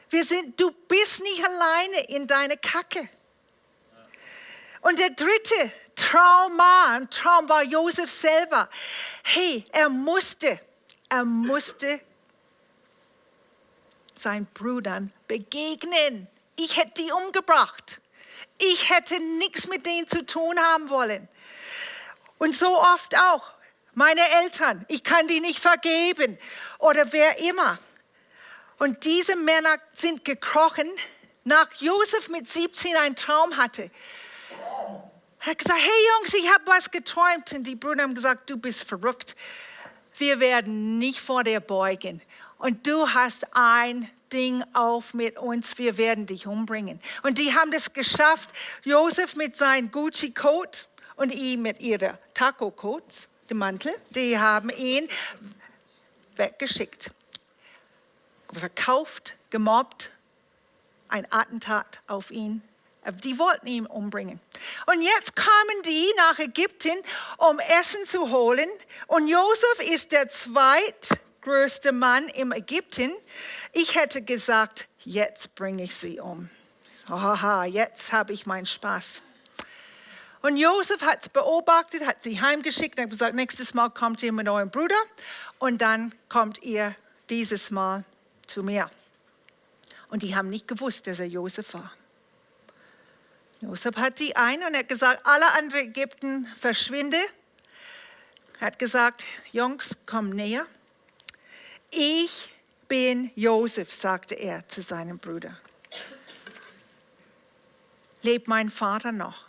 Wir 0.09 0.25
sind, 0.25 0.59
du 0.59 0.73
bist 0.89 1.23
nicht 1.23 1.45
alleine 1.45 2.01
in 2.09 2.27
deiner 2.27 2.57
Kacke. 2.57 3.09
Und 4.81 4.99
der 4.99 5.11
dritte 5.11 5.73
Trauma, 5.95 6.95
ein 6.95 7.11
Traum 7.11 7.49
war 7.49 7.63
Josef 7.63 8.11
selber. 8.11 8.69
Hey, 9.23 9.65
er 9.73 9.89
musste, 9.89 10.59
er 11.09 11.25
musste 11.25 12.01
seinen 14.15 14.47
Brüdern 14.47 15.13
begegnen. 15.29 16.27
Ich 16.57 16.77
hätte 16.77 17.03
die 17.03 17.13
umgebracht. 17.13 18.01
Ich 18.59 18.91
hätte 18.91 19.19
nichts 19.21 19.67
mit 19.69 19.87
denen 19.87 20.09
zu 20.09 20.25
tun 20.25 20.59
haben 20.59 20.91
wollen. 20.91 21.29
Und 22.39 22.55
so 22.55 22.79
oft 22.79 23.17
auch. 23.17 23.53
Meine 23.95 24.23
Eltern, 24.43 24.85
ich 24.89 25.03
kann 25.03 25.27
die 25.27 25.41
nicht 25.41 25.59
vergeben. 25.59 26.39
Oder 26.79 27.13
wer 27.13 27.39
immer. 27.39 27.79
Und 28.79 29.05
diese 29.05 29.37
Männer 29.37 29.77
sind 29.93 30.25
gekrochen, 30.25 30.89
nach 31.45 31.71
Josef 31.81 32.29
mit 32.29 32.49
17 32.49 32.97
einen 32.97 33.17
Traum 33.17 33.57
hatte. 33.57 33.91
Er 35.41 35.47
hat 35.47 35.59
gesagt, 35.59 35.81
hey 35.81 36.07
Jungs, 36.17 36.35
ich 36.35 36.53
habe 36.53 36.67
was 36.67 36.91
geträumt. 36.91 37.53
Und 37.53 37.67
die 37.67 37.77
Brüder 37.77 38.03
haben 38.03 38.15
gesagt, 38.15 38.51
du 38.51 38.57
bist 38.57 38.85
verrückt. 38.85 39.37
Wir 40.17 40.41
werden 40.41 40.99
nicht 40.99 41.21
vor 41.21 41.45
dir 41.45 41.61
beugen. 41.61 42.21
Und 42.59 42.87
du 42.87 43.09
hast 43.09 43.47
ein 43.53 44.11
Ding 44.33 44.63
auf 44.75 45.15
mit 45.15 45.39
uns, 45.39 45.79
wir 45.79 45.97
werden 45.97 46.27
dich 46.27 46.47
umbringen. 46.47 47.01
Und 47.23 47.39
die 47.39 47.55
haben 47.55 47.71
das 47.71 47.93
geschafft. 47.93 48.51
Josef 48.85 49.35
mit 49.35 49.57
seinem 49.57 49.91
Gucci-Coat 49.91 50.89
und 51.17 51.33
ihm 51.33 51.63
mit 51.63 51.81
ihrer 51.81 52.19
Taco-Coats, 52.35 53.29
dem 53.49 53.59
Mantel, 53.59 53.93
die 54.11 54.39
haben 54.39 54.71
ihn 54.71 55.09
weggeschickt 56.37 57.11
verkauft, 58.59 59.37
gemobbt, 59.51 60.11
ein 61.09 61.31
Attentat 61.31 62.01
auf 62.07 62.31
ihn. 62.31 62.63
Die 63.25 63.39
wollten 63.39 63.67
ihn 63.67 63.87
umbringen. 63.87 64.41
Und 64.87 65.01
jetzt 65.01 65.35
kamen 65.35 65.83
die 65.85 66.13
nach 66.17 66.39
Ägypten, 66.39 66.97
um 67.39 67.59
Essen 67.81 68.05
zu 68.05 68.31
holen. 68.31 68.69
Und 69.07 69.27
Josef 69.27 69.81
ist 69.81 70.13
der 70.13 70.29
zweitgrößte 70.29 71.93
Mann 71.93 72.29
im 72.29 72.53
Ägypten. 72.53 73.11
Ich 73.73 73.95
hätte 73.95 74.23
gesagt, 74.23 74.87
jetzt 74.99 75.55
bringe 75.55 75.83
ich 75.83 75.95
sie 75.95 76.21
um. 76.21 76.51
Haha, 77.09 77.65
jetzt 77.65 78.13
habe 78.13 78.33
ich 78.33 78.47
meinen 78.47 78.67
Spaß. 78.67 79.23
Und 80.43 80.57
Josef 80.57 81.03
hat 81.03 81.23
es 81.23 81.29
beobachtet, 81.29 82.07
hat 82.07 82.23
sie 82.23 82.41
heimgeschickt 82.41 82.99
und 82.99 83.05
hat 83.05 83.11
gesagt, 83.11 83.35
nächstes 83.35 83.75
Mal 83.75 83.91
kommt 83.91 84.23
ihr 84.23 84.33
mit 84.33 84.49
eurem 84.49 84.71
Bruder 84.71 84.97
und 85.59 85.83
dann 85.83 86.15
kommt 86.29 86.63
ihr 86.63 86.95
dieses 87.29 87.71
Mal 87.71 88.05
zu 88.47 88.63
mir. 88.63 88.91
Und 90.09 90.23
die 90.23 90.35
haben 90.35 90.49
nicht 90.49 90.67
gewusst, 90.67 91.07
dass 91.07 91.21
er 91.21 91.27
Josef 91.27 91.75
war. 91.75 91.93
Josef 93.61 93.97
hat 93.97 94.19
die 94.21 94.37
ein 94.37 94.63
und 94.63 94.77
hat 94.77 94.89
gesagt, 94.89 95.27
alle 95.27 95.53
anderen 95.53 95.89
Ägypten 95.89 96.47
verschwinde. 96.59 97.19
Er 98.59 98.69
hat 98.69 98.79
gesagt, 98.79 99.25
Jungs, 99.53 99.97
komm 100.07 100.31
näher. 100.31 100.67
Ich 101.91 102.55
bin 102.89 103.31
Josef, 103.35 103.93
sagte 103.93 104.35
er 104.35 104.67
zu 104.69 104.83
seinem 104.83 105.19
Bruder. 105.19 105.57
Lebt 108.23 108.49
mein 108.49 108.71
Vater 108.71 109.13
noch? 109.13 109.47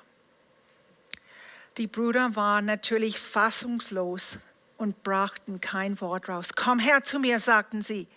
Die 1.77 1.87
Brüder 1.87 2.35
waren 2.35 2.65
natürlich 2.65 3.19
fassungslos 3.19 4.39
und 4.77 5.03
brachten 5.03 5.61
kein 5.61 5.99
Wort 6.01 6.27
raus. 6.27 6.49
Komm 6.55 6.79
her 6.79 7.03
zu 7.03 7.19
mir, 7.19 7.39
sagten 7.39 7.81
sie. 7.81 8.07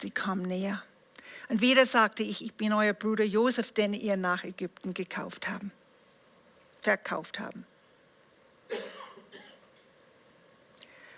Sie 0.00 0.10
kam 0.10 0.42
näher. 0.42 0.82
Und 1.48 1.60
wieder 1.60 1.86
sagte 1.86 2.22
ich, 2.22 2.44
ich 2.44 2.54
bin 2.54 2.72
euer 2.72 2.92
Bruder 2.92 3.24
Josef, 3.24 3.72
den 3.72 3.94
ihr 3.94 4.16
nach 4.16 4.44
Ägypten 4.44 4.94
gekauft 4.94 5.48
haben, 5.48 5.72
verkauft 6.80 7.38
haben. 7.38 7.66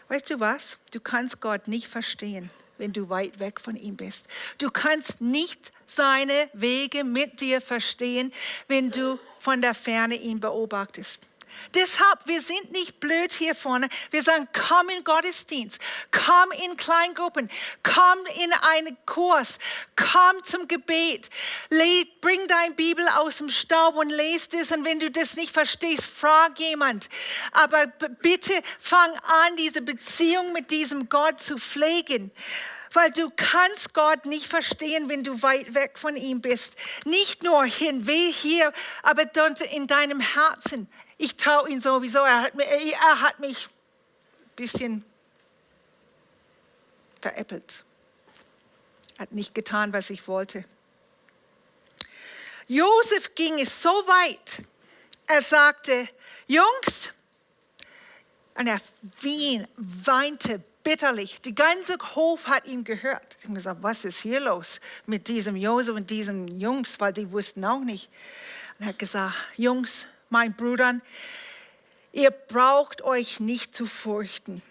Weißt 0.09 0.31
du 0.31 0.41
was? 0.41 0.79
Du 0.93 1.01
kannst 1.01 1.41
Gott 1.41 1.67
nicht 1.69 1.89
verstehen, 1.89 2.51
wenn 2.79 2.93
du 2.93 3.09
weit 3.09 3.41
weg 3.41 3.61
von 3.61 3.77
ihm 3.77 3.97
bist. 3.97 4.29
Du 4.59 4.71
kannst 4.71 5.21
nicht 5.21 5.73
seine 5.85 6.49
Wege 6.53 7.03
mit 7.03 7.41
dir 7.41 7.61
verstehen, 7.61 8.33
wenn 8.69 8.91
du 8.91 9.19
von 9.41 9.61
der 9.61 9.75
Ferne 9.75 10.15
ihn 10.15 10.39
beobachtest. 10.39 11.27
Deshalb, 11.75 12.21
wir 12.27 12.40
sind 12.40 12.73
nicht 12.73 13.01
blöd 13.01 13.33
hier 13.33 13.55
vorne. 13.55 13.88
Wir 14.11 14.23
sagen, 14.23 14.49
komm 14.53 14.88
in 14.88 15.05
Gottesdienst, 15.05 15.81
komm 16.11 16.51
in 16.64 16.77
Kleingruppen, 16.77 17.51
komm 17.83 18.19
in 18.42 18.53
einen 18.53 18.97
Kurs, 19.07 19.59
komm 19.97 20.42
zum 20.45 20.69
Gebet, 20.69 21.31
bring 22.27 22.49
deine 22.49 22.75
Bibel 22.75 23.07
aus 23.09 23.37
dem 23.37 23.51
Staub 23.51 23.97
und 23.97 24.11
lese 24.11 24.49
das. 24.51 24.73
Und 24.73 24.85
wenn 24.85 24.99
du 24.99 25.11
das 25.11 25.37
nicht 25.37 25.53
verstehst, 25.53 26.07
frag 26.07 26.59
jemand. 26.59 27.09
Aber 27.53 27.87
bitte 27.87 28.53
fang 28.81 29.12
an, 29.12 29.57
diese 29.57 29.81
Beziehung 29.81 30.53
mit 30.53 30.71
diesem 30.71 31.09
Gott 31.09 31.40
zu 31.40 31.59
pflegen 31.59 32.33
weil 32.92 33.11
du 33.11 33.31
kannst 33.37 33.92
Gott 33.92 34.25
nicht 34.25 34.47
verstehen, 34.47 35.11
wenn 35.11 35.23
du 35.23 35.42
weit 35.42 35.75
weg 35.75 35.99
von 35.99 36.16
ihm 36.16 36.40
bist. 36.40 36.77
Nicht 37.05 37.42
nur 37.42 37.64
hin, 37.64 38.07
weh 38.07 38.33
hier, 38.33 38.73
aber 39.03 39.25
in 39.71 39.87
deinem 39.87 40.21
Herzen. 40.21 40.88
Ich 41.18 41.37
traue 41.37 41.68
ihn 41.70 41.81
sowieso. 41.81 42.18
Er 42.18 42.42
hat, 42.42 42.55
mich, 42.55 42.66
er 42.66 43.20
hat 43.20 43.40
mich 43.40 43.66
ein 43.66 44.57
bisschen 44.57 45.05
veräppelt. 47.20 47.85
Hat 49.18 49.33
nicht 49.33 49.55
getan, 49.55 49.92
was 49.92 50.11
ich 50.11 50.29
wollte. 50.29 50.64
Josef 52.68 53.35
ging 53.35 53.59
es 53.61 53.83
so 53.83 53.90
weit. 53.90 54.62
Er 55.26 55.42
sagte, 55.42 56.09
Jungs, 56.46 57.12
und 58.55 58.66
er 58.66 58.81
weinte 59.76 60.62
bitterlich. 60.83 61.40
Die 61.42 61.55
ganze 61.55 61.96
Hof 62.14 62.46
hat 62.46 62.66
ihn 62.66 62.85
gehört. 62.85 63.37
Sie 63.38 63.48
haben 63.48 63.55
gesagt, 63.55 63.83
was 63.83 64.05
ist 64.05 64.20
hier 64.20 64.40
los 64.40 64.81
mit 65.05 65.29
diesem 65.29 65.57
Josef 65.57 65.94
und 65.94 66.11
diesen 66.11 66.61
Jungs, 66.61 66.98
weil 67.00 67.12
die 67.12 67.31
wussten 67.33 67.64
auch 67.64 67.81
nicht. 67.81 68.09
Und 68.79 68.87
er 68.87 68.88
hat 68.90 68.98
gesagt, 68.98 69.35
Jungs, 69.57 70.07
mein 70.31 70.55
Brüdern, 70.55 71.03
ihr 72.12 72.31
braucht 72.31 73.03
euch 73.03 73.41
nicht 73.41 73.75
zu 73.75 73.87
fürchten. 73.87 74.62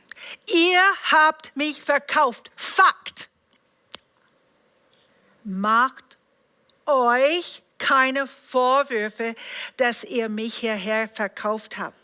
Ihr 0.47 0.81
habt 1.11 1.55
mich 1.55 1.81
verkauft. 1.81 2.51
Fakt. 2.55 3.29
Macht 5.43 6.17
euch 6.85 7.61
keine 7.77 8.25
Vorwürfe, 8.25 9.35
dass 9.77 10.03
ihr 10.03 10.29
mich 10.29 10.55
hierher 10.55 11.07
verkauft 11.09 11.77
habt. 11.77 11.97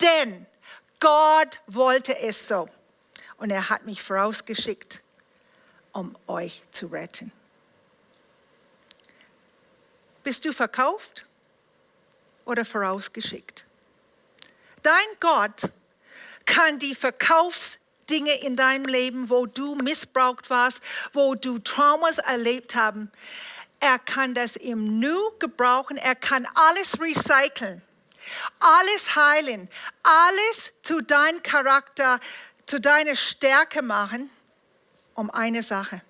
Denn 0.00 0.46
Gott 1.00 1.60
wollte 1.66 2.16
es 2.18 2.46
so. 2.48 2.68
Und 3.38 3.50
er 3.50 3.68
hat 3.68 3.86
mich 3.86 4.02
vorausgeschickt, 4.02 5.00
um 5.92 6.14
euch 6.26 6.62
zu 6.70 6.86
retten. 6.88 7.32
Bist 10.22 10.44
du 10.44 10.52
verkauft? 10.52 11.24
Oder 12.48 12.64
vorausgeschickt. 12.64 13.64
Dein 14.82 15.06
Gott 15.20 15.70
kann 16.46 16.78
die 16.78 16.94
Verkaufsdinge 16.94 18.40
in 18.40 18.56
deinem 18.56 18.86
Leben, 18.86 19.28
wo 19.28 19.46
du 19.46 19.74
missbraucht 19.74 20.48
warst, 20.48 20.82
wo 21.12 21.34
du 21.34 21.58
Traumas 21.58 22.18
erlebt 22.18 22.74
haben, 22.74 23.12
er 23.80 23.98
kann 23.98 24.34
das 24.34 24.56
im 24.56 24.98
Nu 24.98 25.16
gebrauchen, 25.38 25.98
er 25.98 26.16
kann 26.16 26.46
alles 26.54 27.00
recyceln, 27.00 27.82
alles 28.58 29.14
heilen, 29.14 29.68
alles 30.02 30.72
zu 30.82 31.00
deinem 31.00 31.42
Charakter, 31.42 32.18
zu 32.66 32.80
deiner 32.80 33.14
Stärke 33.14 33.82
machen, 33.82 34.30
um 35.14 35.30
eine 35.30 35.62
Sache. 35.62 36.02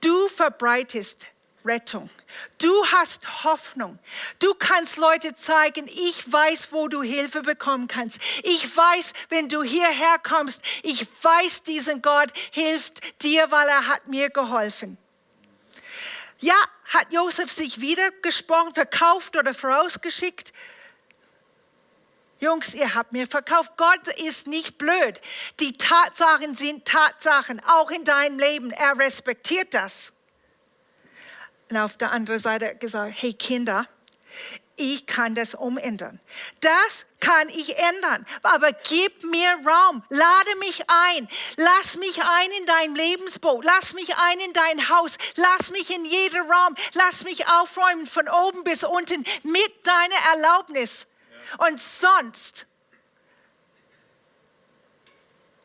Du 0.00 0.28
verbreitest 0.28 1.26
Rettung. 1.64 2.10
Du 2.58 2.72
hast 2.92 3.44
Hoffnung. 3.44 3.98
Du 4.38 4.54
kannst 4.54 4.96
Leute 4.96 5.34
zeigen, 5.34 5.86
ich 5.88 6.30
weiß, 6.30 6.72
wo 6.72 6.88
du 6.88 7.02
Hilfe 7.02 7.42
bekommen 7.42 7.88
kannst. 7.88 8.20
Ich 8.42 8.76
weiß, 8.76 9.12
wenn 9.30 9.48
du 9.48 9.62
hierher 9.62 10.18
kommst, 10.22 10.62
ich 10.82 11.06
weiß, 11.22 11.62
diesen 11.62 12.02
Gott 12.02 12.30
hilft 12.52 13.22
dir, 13.22 13.50
weil 13.50 13.68
er 13.68 13.88
hat 13.88 14.08
mir 14.08 14.30
geholfen. 14.30 14.98
Ja, 16.38 16.56
hat 16.86 17.10
Josef 17.10 17.50
sich 17.50 17.80
wieder 17.80 18.10
gesprochen, 18.22 18.74
verkauft 18.74 19.36
oder 19.36 19.54
vorausgeschickt? 19.54 20.52
Jungs, 22.40 22.74
ihr 22.74 22.94
habt 22.94 23.12
mir 23.12 23.26
verkauft. 23.26 23.72
Gott 23.76 24.06
ist 24.18 24.46
nicht 24.46 24.76
blöd. 24.76 25.20
Die 25.60 25.78
Tatsachen 25.78 26.54
sind 26.54 26.84
Tatsachen, 26.84 27.62
auch 27.64 27.90
in 27.90 28.04
deinem 28.04 28.38
Leben. 28.38 28.70
Er 28.70 28.98
respektiert 28.98 29.72
das. 29.72 30.13
Und 31.70 31.76
auf 31.76 31.96
der 31.96 32.12
anderen 32.12 32.38
Seite 32.38 32.76
gesagt, 32.76 33.14
hey 33.16 33.32
Kinder, 33.32 33.86
ich 34.76 35.06
kann 35.06 35.34
das 35.34 35.54
umändern. 35.54 36.20
Das 36.60 37.06
kann 37.20 37.48
ich 37.48 37.78
ändern. 37.78 38.26
Aber 38.42 38.72
gib 38.72 39.22
mir 39.24 39.50
Raum. 39.64 40.02
Lade 40.08 40.56
mich 40.58 40.82
ein. 40.88 41.28
Lass 41.56 41.96
mich 41.96 42.20
ein 42.20 42.50
in 42.58 42.66
dein 42.66 42.94
Lebensboot. 42.94 43.64
Lass 43.64 43.94
mich 43.94 44.16
ein 44.16 44.40
in 44.40 44.52
dein 44.52 44.88
Haus. 44.88 45.16
Lass 45.36 45.70
mich 45.70 45.94
in 45.94 46.04
jeden 46.04 46.40
Raum. 46.40 46.74
Lass 46.94 47.24
mich 47.24 47.46
aufräumen 47.46 48.06
von 48.06 48.28
oben 48.28 48.64
bis 48.64 48.82
unten 48.82 49.24
mit 49.44 49.86
deiner 49.86 50.34
Erlaubnis. 50.34 51.06
Und 51.58 51.78
sonst, 51.78 52.66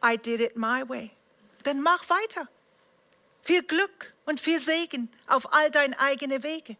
I 0.03 0.17
did 0.17 0.39
it 0.39 0.55
my 0.55 0.87
way. 0.87 1.11
Dann 1.63 1.81
mach 1.81 2.07
weiter. 2.09 2.47
Viel 3.41 3.63
Glück 3.63 4.13
und 4.29 4.39
viel 4.39 4.59
Segen 4.59 5.09
auf 5.25 5.51
all 5.51 5.71
deine 5.71 5.99
eigenen 5.99 6.43
Wege. 6.43 6.77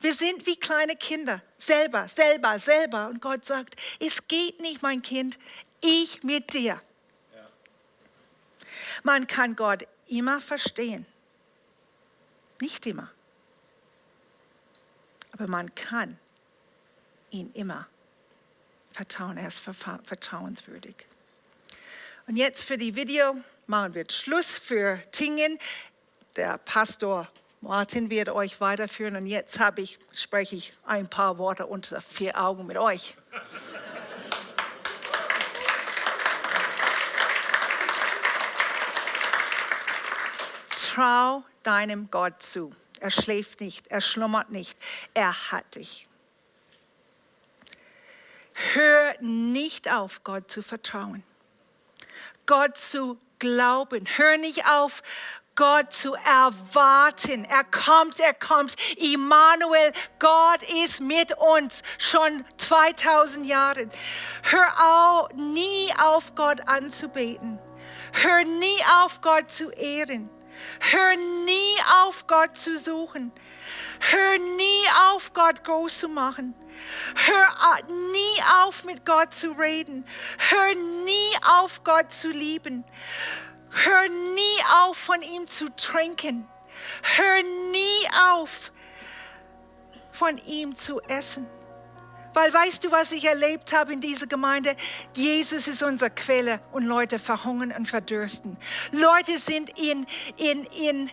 Wir 0.00 0.12
sind 0.12 0.44
wie 0.46 0.56
kleine 0.56 0.96
Kinder, 0.96 1.40
selber, 1.56 2.08
selber, 2.08 2.58
selber. 2.58 3.06
Und 3.06 3.22
Gott 3.22 3.44
sagt, 3.44 3.76
es 4.00 4.26
geht 4.26 4.60
nicht, 4.60 4.82
mein 4.82 5.02
Kind, 5.02 5.38
ich 5.80 6.24
mit 6.24 6.52
dir. 6.52 6.82
Ja. 7.32 7.48
Man 9.04 9.28
kann 9.28 9.54
Gott 9.54 9.86
immer 10.08 10.40
verstehen. 10.40 11.06
Nicht 12.60 12.84
immer. 12.86 13.08
Aber 15.30 15.46
man 15.46 15.72
kann 15.76 16.18
ihn 17.30 17.52
immer 17.52 17.86
vertrauen. 18.90 19.36
Er 19.36 19.46
ist 19.46 19.60
vertrauenswürdig. 19.60 21.06
Und 22.26 22.36
jetzt 22.36 22.64
für 22.64 22.76
die 22.76 22.96
Video 22.96 23.36
machen 23.66 23.94
wir 23.94 24.06
Schluss 24.10 24.58
für 24.58 25.00
Tingen. 25.10 25.58
Der 26.36 26.58
Pastor 26.58 27.28
Martin 27.60 28.10
wird 28.10 28.28
euch 28.28 28.60
weiterführen 28.60 29.16
und 29.16 29.26
jetzt 29.26 29.58
ich, 29.76 29.98
spreche 30.12 30.56
ich 30.56 30.72
ein 30.84 31.08
paar 31.08 31.38
Worte 31.38 31.66
unter 31.66 32.00
vier 32.00 32.38
Augen 32.40 32.66
mit 32.66 32.76
euch. 32.76 33.16
Trau 40.76 41.44
deinem 41.62 42.10
Gott 42.10 42.42
zu. 42.42 42.72
Er 43.00 43.10
schläft 43.10 43.60
nicht, 43.60 43.88
er 43.88 44.00
schlummert 44.00 44.50
nicht, 44.50 44.78
er 45.12 45.50
hat 45.50 45.74
dich. 45.74 46.08
Hör 48.72 49.14
nicht 49.20 49.92
auf, 49.92 50.24
Gott 50.24 50.50
zu 50.50 50.62
vertrauen. 50.62 51.22
Gott 52.46 52.76
zu 52.76 53.18
glauben. 53.38 54.04
Hör 54.16 54.38
nicht 54.38 54.66
auf, 54.66 55.02
Gott 55.56 55.92
zu 55.92 56.14
erwarten. 56.14 57.44
Er 57.46 57.64
kommt, 57.64 58.20
er 58.20 58.34
kommt. 58.34 58.76
Immanuel, 58.98 59.92
Gott 60.18 60.62
ist 60.84 61.00
mit 61.00 61.32
uns 61.38 61.82
schon 61.98 62.44
2000 62.58 63.46
Jahre. 63.46 63.88
Hör 64.42 64.68
auch 64.78 65.32
nie 65.32 65.92
auf, 65.98 66.34
Gott 66.34 66.68
anzubeten. 66.68 67.58
Hör 68.12 68.44
nie 68.44 68.78
auf, 69.02 69.20
Gott 69.22 69.50
zu 69.50 69.70
ehren. 69.70 70.30
Hör 70.80 71.16
nie 71.16 71.76
auf, 72.02 72.26
Gott 72.26 72.56
zu 72.56 72.78
suchen. 72.78 73.32
Hör 74.00 74.38
nie 74.38 74.84
auf, 75.10 75.32
Gott 75.32 75.64
groß 75.64 76.00
zu 76.00 76.08
machen. 76.08 76.54
Hör 77.14 77.82
nie 77.88 78.42
auf, 78.62 78.84
mit 78.84 79.04
Gott 79.04 79.32
zu 79.32 79.52
reden. 79.52 80.06
Hör 80.50 80.74
nie 81.04 81.36
auf, 81.60 81.82
Gott 81.84 82.10
zu 82.10 82.28
lieben. 82.28 82.84
Hör 83.70 84.08
nie 84.08 84.62
auf, 84.82 84.96
von 84.96 85.22
ihm 85.22 85.46
zu 85.48 85.68
trinken. 85.76 86.48
Hör 87.02 87.42
nie 87.70 88.08
auf, 88.32 88.72
von 90.12 90.38
ihm 90.38 90.74
zu 90.74 91.00
essen. 91.02 91.46
Weil 92.36 92.52
weißt 92.52 92.84
du, 92.84 92.92
was 92.92 93.12
ich 93.12 93.24
erlebt 93.24 93.72
habe 93.72 93.94
in 93.94 94.00
dieser 94.02 94.26
Gemeinde? 94.26 94.76
Jesus 95.14 95.68
ist 95.68 95.82
unsere 95.82 96.10
Quelle 96.10 96.60
und 96.70 96.84
Leute 96.84 97.18
verhungern 97.18 97.72
und 97.72 97.88
verdürsten. 97.88 98.58
Leute 98.92 99.38
sind 99.38 99.70
in, 99.78 100.06
in, 100.36 100.64
in 100.64 101.10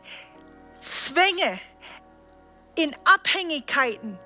Zwänge, 0.82 1.62
in 2.76 2.94
Abhängigkeiten, 3.06 4.20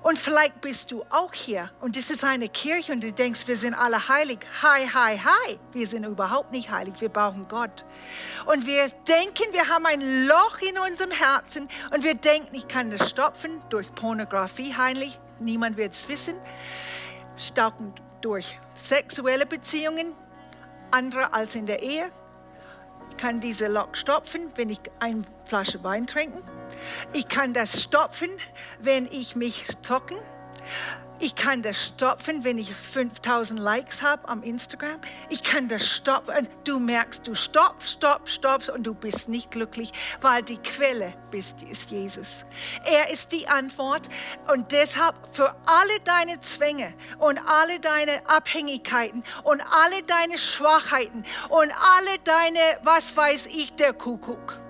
und 0.00 0.16
vielleicht 0.16 0.60
bist 0.62 0.92
du 0.92 1.04
auch 1.10 1.34
hier 1.34 1.70
und 1.80 1.96
das 1.96 2.08
ist 2.08 2.24
eine 2.24 2.48
Kirche 2.48 2.92
und 2.92 3.02
du 3.02 3.12
denkst, 3.12 3.46
wir 3.46 3.56
sind 3.56 3.74
alle 3.74 4.08
heilig. 4.08 4.38
Hi, 4.62 4.86
hi, 4.86 5.18
hi. 5.18 5.58
Wir 5.72 5.86
sind 5.86 6.04
überhaupt 6.04 6.52
nicht 6.52 6.70
heilig. 6.70 6.94
Wir 7.00 7.08
brauchen 7.08 7.46
Gott. 7.48 7.84
Und 8.46 8.64
wir 8.64 8.88
denken, 9.08 9.52
wir 9.52 9.68
haben 9.68 9.84
ein 9.84 10.26
Loch 10.26 10.60
in 10.60 10.78
unserem 10.78 11.10
Herzen 11.10 11.68
und 11.92 12.04
wir 12.04 12.14
denken, 12.14 12.54
ich 12.54 12.68
kann 12.68 12.90
das 12.90 13.10
stopfen 13.10 13.60
durch 13.70 13.92
Pornografie 13.92 14.72
heimlich. 14.74 15.18
Niemand 15.40 15.76
wird 15.76 15.92
es 15.92 16.08
wissen. 16.08 16.34
Stoppen 17.36 17.92
durch 18.20 18.58
sexuelle 18.74 19.46
Beziehungen, 19.46 20.12
andere 20.90 21.32
als 21.32 21.54
in 21.54 21.66
der 21.66 21.82
Ehe. 21.82 22.10
Ich 23.10 23.16
kann 23.16 23.40
diese 23.40 23.68
Loch 23.68 23.94
stopfen, 23.94 24.48
wenn 24.56 24.70
ich 24.70 24.80
eine 25.00 25.22
Flasche 25.44 25.82
Wein 25.84 26.06
trinke. 26.06 26.42
Ich 27.12 27.28
kann 27.28 27.52
das 27.52 27.82
stopfen, 27.82 28.30
wenn 28.80 29.06
ich 29.06 29.36
mich 29.36 29.66
zocken. 29.82 30.16
Ich 31.20 31.34
kann 31.34 31.62
das 31.62 31.86
stopfen, 31.86 32.44
wenn 32.44 32.58
ich 32.58 32.72
5000 32.72 33.58
Likes 33.58 34.02
habe 34.02 34.28
am 34.28 34.42
Instagram. 34.44 35.00
Ich 35.30 35.42
kann 35.42 35.66
das 35.66 35.88
stoppen. 35.88 36.46
Du 36.62 36.78
merkst, 36.78 37.26
du 37.26 37.34
stoppst, 37.34 37.94
stopp, 37.94 38.28
stoppst 38.28 38.70
und 38.70 38.84
du 38.84 38.94
bist 38.94 39.28
nicht 39.28 39.50
glücklich, 39.50 39.90
weil 40.20 40.42
die 40.42 40.58
Quelle 40.58 41.14
bist, 41.32 41.62
ist 41.62 41.90
Jesus. 41.90 42.44
Er 42.84 43.10
ist 43.10 43.32
die 43.32 43.48
Antwort 43.48 44.08
und 44.52 44.70
deshalb 44.70 45.16
für 45.32 45.48
alle 45.66 45.98
deine 46.04 46.38
Zwänge 46.40 46.94
und 47.18 47.38
alle 47.38 47.80
deine 47.80 48.24
Abhängigkeiten 48.28 49.24
und 49.42 49.60
alle 49.60 50.02
deine 50.04 50.38
Schwachheiten 50.38 51.24
und 51.48 51.72
alle 51.72 52.18
deine, 52.22 52.60
was 52.84 53.16
weiß 53.16 53.46
ich, 53.46 53.72
der 53.72 53.92
Kuckuck 53.92 54.67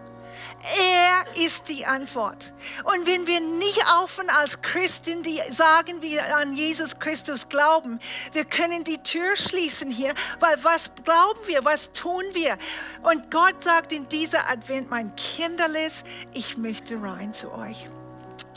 er 0.63 1.45
ist 1.45 1.69
die 1.69 1.87
Antwort. 1.87 2.53
Und 2.85 3.07
wenn 3.07 3.27
wir 3.27 3.41
nicht 3.41 3.81
aufhören 3.93 4.29
als 4.31 4.61
Christen, 4.61 5.23
die 5.23 5.41
sagen, 5.51 6.03
wir 6.03 6.37
an 6.37 6.55
Jesus 6.55 6.99
Christus 6.99 7.49
glauben, 7.49 7.99
wir 8.33 8.45
können 8.45 8.83
die 8.85 8.99
Tür 8.99 9.37
schließen 9.37 9.91
hier, 9.91 10.13
weil 10.41 10.63
was 10.65 10.91
glauben 11.05 11.41
wir, 11.47 11.65
was 11.65 11.93
tun 11.93 12.25
wir? 12.33 12.59
Und 13.03 13.31
Gott 13.31 13.63
sagt 13.63 13.93
in 13.93 14.09
dieser 14.09 14.49
Advent, 14.51 14.91
mein 14.91 15.15
Kinderles, 15.17 16.03
ich 16.35 16.57
möchte 16.57 17.01
rein 17.01 17.33
zu 17.33 17.53
euch. 17.53 17.89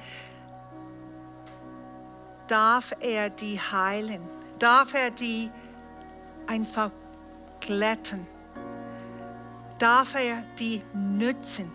darf 2.47 2.93
er 2.99 3.29
die 3.29 3.59
heilen? 3.59 4.21
Darf 4.59 4.93
er 4.93 5.11
die 5.11 5.49
einfach 6.47 6.91
glätten? 7.59 8.27
Darf 9.79 10.15
er 10.15 10.43
die 10.59 10.83
nützen? 10.93 11.71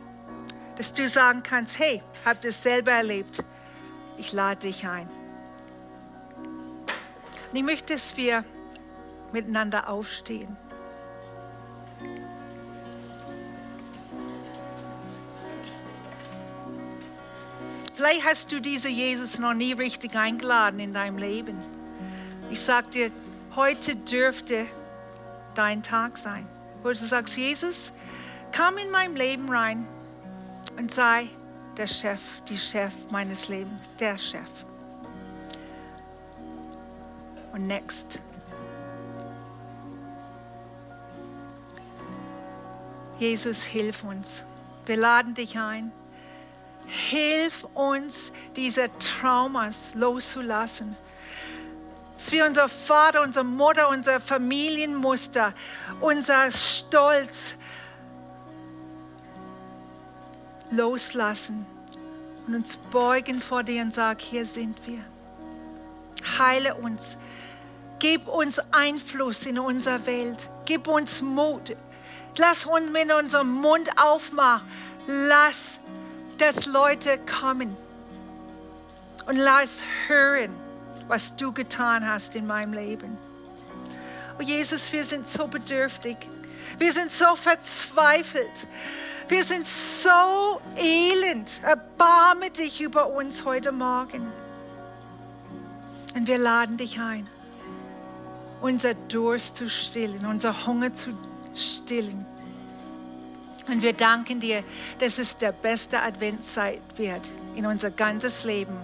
Dass 0.77 0.93
du 0.93 1.09
sagen 1.09 1.43
kannst, 1.43 1.79
hey, 1.79 2.03
hab 2.25 2.41
das 2.43 2.63
selber 2.63 2.93
erlebt. 2.93 3.43
Ich 4.17 4.33
lade 4.33 4.61
dich 4.61 4.87
ein. 4.87 5.09
Und 7.51 7.57
ich 7.57 7.63
möchte, 7.63 7.95
dass 7.95 8.17
wir 8.17 8.45
miteinander 9.33 9.89
aufstehen. 9.89 10.57
Vielleicht 17.99 18.25
hast 18.25 18.53
du 18.53 18.61
diesen 18.61 18.93
Jesus 18.93 19.41
noch 19.41 19.55
nie 19.55 19.73
richtig 19.73 20.15
eingeladen 20.15 20.79
in 20.79 20.95
deinem 20.95 21.19
Leben. 21.19 21.59
Ich 22.49 22.61
sage 22.61 22.87
dir, 22.91 23.11
heute 23.57 23.97
dürfte 23.97 24.67
dein 25.57 25.83
Tag 25.83 26.17
sein, 26.17 26.47
wo 26.85 26.91
du 26.91 26.95
sagst, 26.95 27.37
Jesus, 27.37 27.93
komm 28.57 28.79
in 28.79 28.93
mein 28.93 29.17
Leben 29.17 29.51
rein 29.51 29.85
und 30.77 30.93
sei 30.93 31.29
der 31.77 31.89
Chef, 31.89 32.41
die 32.49 32.57
Chef 32.57 32.95
meines 33.11 33.49
Lebens, 33.49 33.93
der 33.99 34.17
Chef. 34.17 34.49
Und 37.53 37.67
next. 37.67 38.21
Jesus, 43.19 43.65
hilf 43.65 44.05
uns. 44.05 44.45
Wir 44.87 44.99
laden 44.99 45.35
dich 45.35 45.59
ein. 45.59 45.91
Hilf 46.89 47.65
uns, 47.75 48.33
diese 48.57 48.89
Traumas 48.99 49.95
loszulassen. 49.95 50.97
Dass 52.15 52.33
wir 52.33 52.47
unser 52.47 52.69
Vater, 52.69 53.23
unsere 53.23 53.45
Mutter, 53.45 53.91
unser 53.91 54.21
Familienmuster, 54.21 55.53
unser 56.01 56.51
Stolz 56.51 57.55
loslassen 60.71 61.67
und 62.47 62.55
uns 62.55 62.77
beugen 62.77 63.41
vor 63.41 63.63
dir 63.63 63.83
und 63.83 63.93
sagen, 63.93 64.19
hier 64.21 64.47
sind 64.47 64.79
wir. 64.87 65.05
Heile 66.39 66.75
uns. 66.75 67.19
Gib 67.99 68.29
uns 68.29 68.61
Einfluss 68.71 69.45
in 69.45 69.59
unserer 69.59 70.07
Welt. 70.07 70.49
Gib 70.65 70.89
uns 70.89 71.21
Mut. 71.21 71.77
Lass 72.37 72.65
uns 72.65 72.91
mit 72.91 73.13
unserem 73.13 73.53
Mund 73.53 73.91
aufmachen. 74.01 74.67
Lass 75.07 75.81
dass 76.39 76.67
Leute 76.67 77.19
kommen 77.19 77.77
und 79.27 79.37
lass 79.37 79.83
hören, 80.07 80.51
was 81.09 81.37
du 81.37 81.53
getan 81.53 82.09
hast 82.09 82.35
in 82.35 82.47
meinem 82.47 82.73
Leben. 82.73 83.19
Oh 84.39 84.43
Jesus, 84.43 84.93
wir 84.93 85.05
sind 85.05 85.27
so 85.27 85.49
bedürftig. 85.49 86.17
Wir 86.79 86.93
sind 86.93 87.11
so 87.11 87.35
verzweifelt. 87.35 88.67
Wir 89.29 89.45
sind 89.45 89.67
so 89.67 90.61
elend. 90.77 91.61
Erbarme 91.63 92.51
dich 92.51 92.81
über 92.81 93.09
uns 93.09 93.45
heute 93.45 93.73
Morgen. 93.73 94.27
Und 96.15 96.27
wir 96.27 96.39
laden 96.39 96.77
dich 96.77 96.99
ein, 97.01 97.27
unser 98.61 98.95
Durst 98.95 99.57
zu 99.57 99.69
stillen, 99.69 100.25
unser 100.25 100.67
Hunger 100.67 100.93
zu 100.93 101.11
stillen. 101.55 102.25
Und 103.69 103.83
wir 103.83 103.93
danken 103.93 104.41
dir, 104.41 104.63
dass 104.99 105.19
es 105.19 105.37
der 105.37 105.53
beste 105.53 106.01
Adventszeit 106.01 106.81
wird 106.97 107.31
in 107.55 107.67
unser 107.67 107.91
ganzes 107.91 108.45
Leben. 108.45 108.77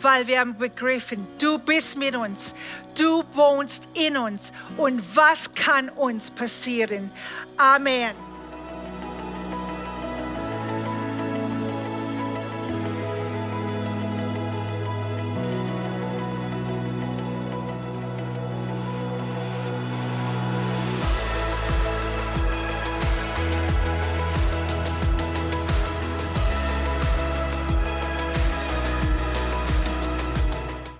Weil 0.00 0.26
wir 0.26 0.40
haben 0.40 0.56
begriffen, 0.56 1.26
du 1.38 1.58
bist 1.58 1.96
mit 1.96 2.16
uns, 2.16 2.54
du 2.98 3.24
wohnst 3.34 3.88
in 3.94 4.16
uns. 4.16 4.52
Und 4.76 5.16
was 5.16 5.52
kann 5.54 5.88
uns 5.90 6.30
passieren? 6.30 7.10
Amen. 7.56 8.31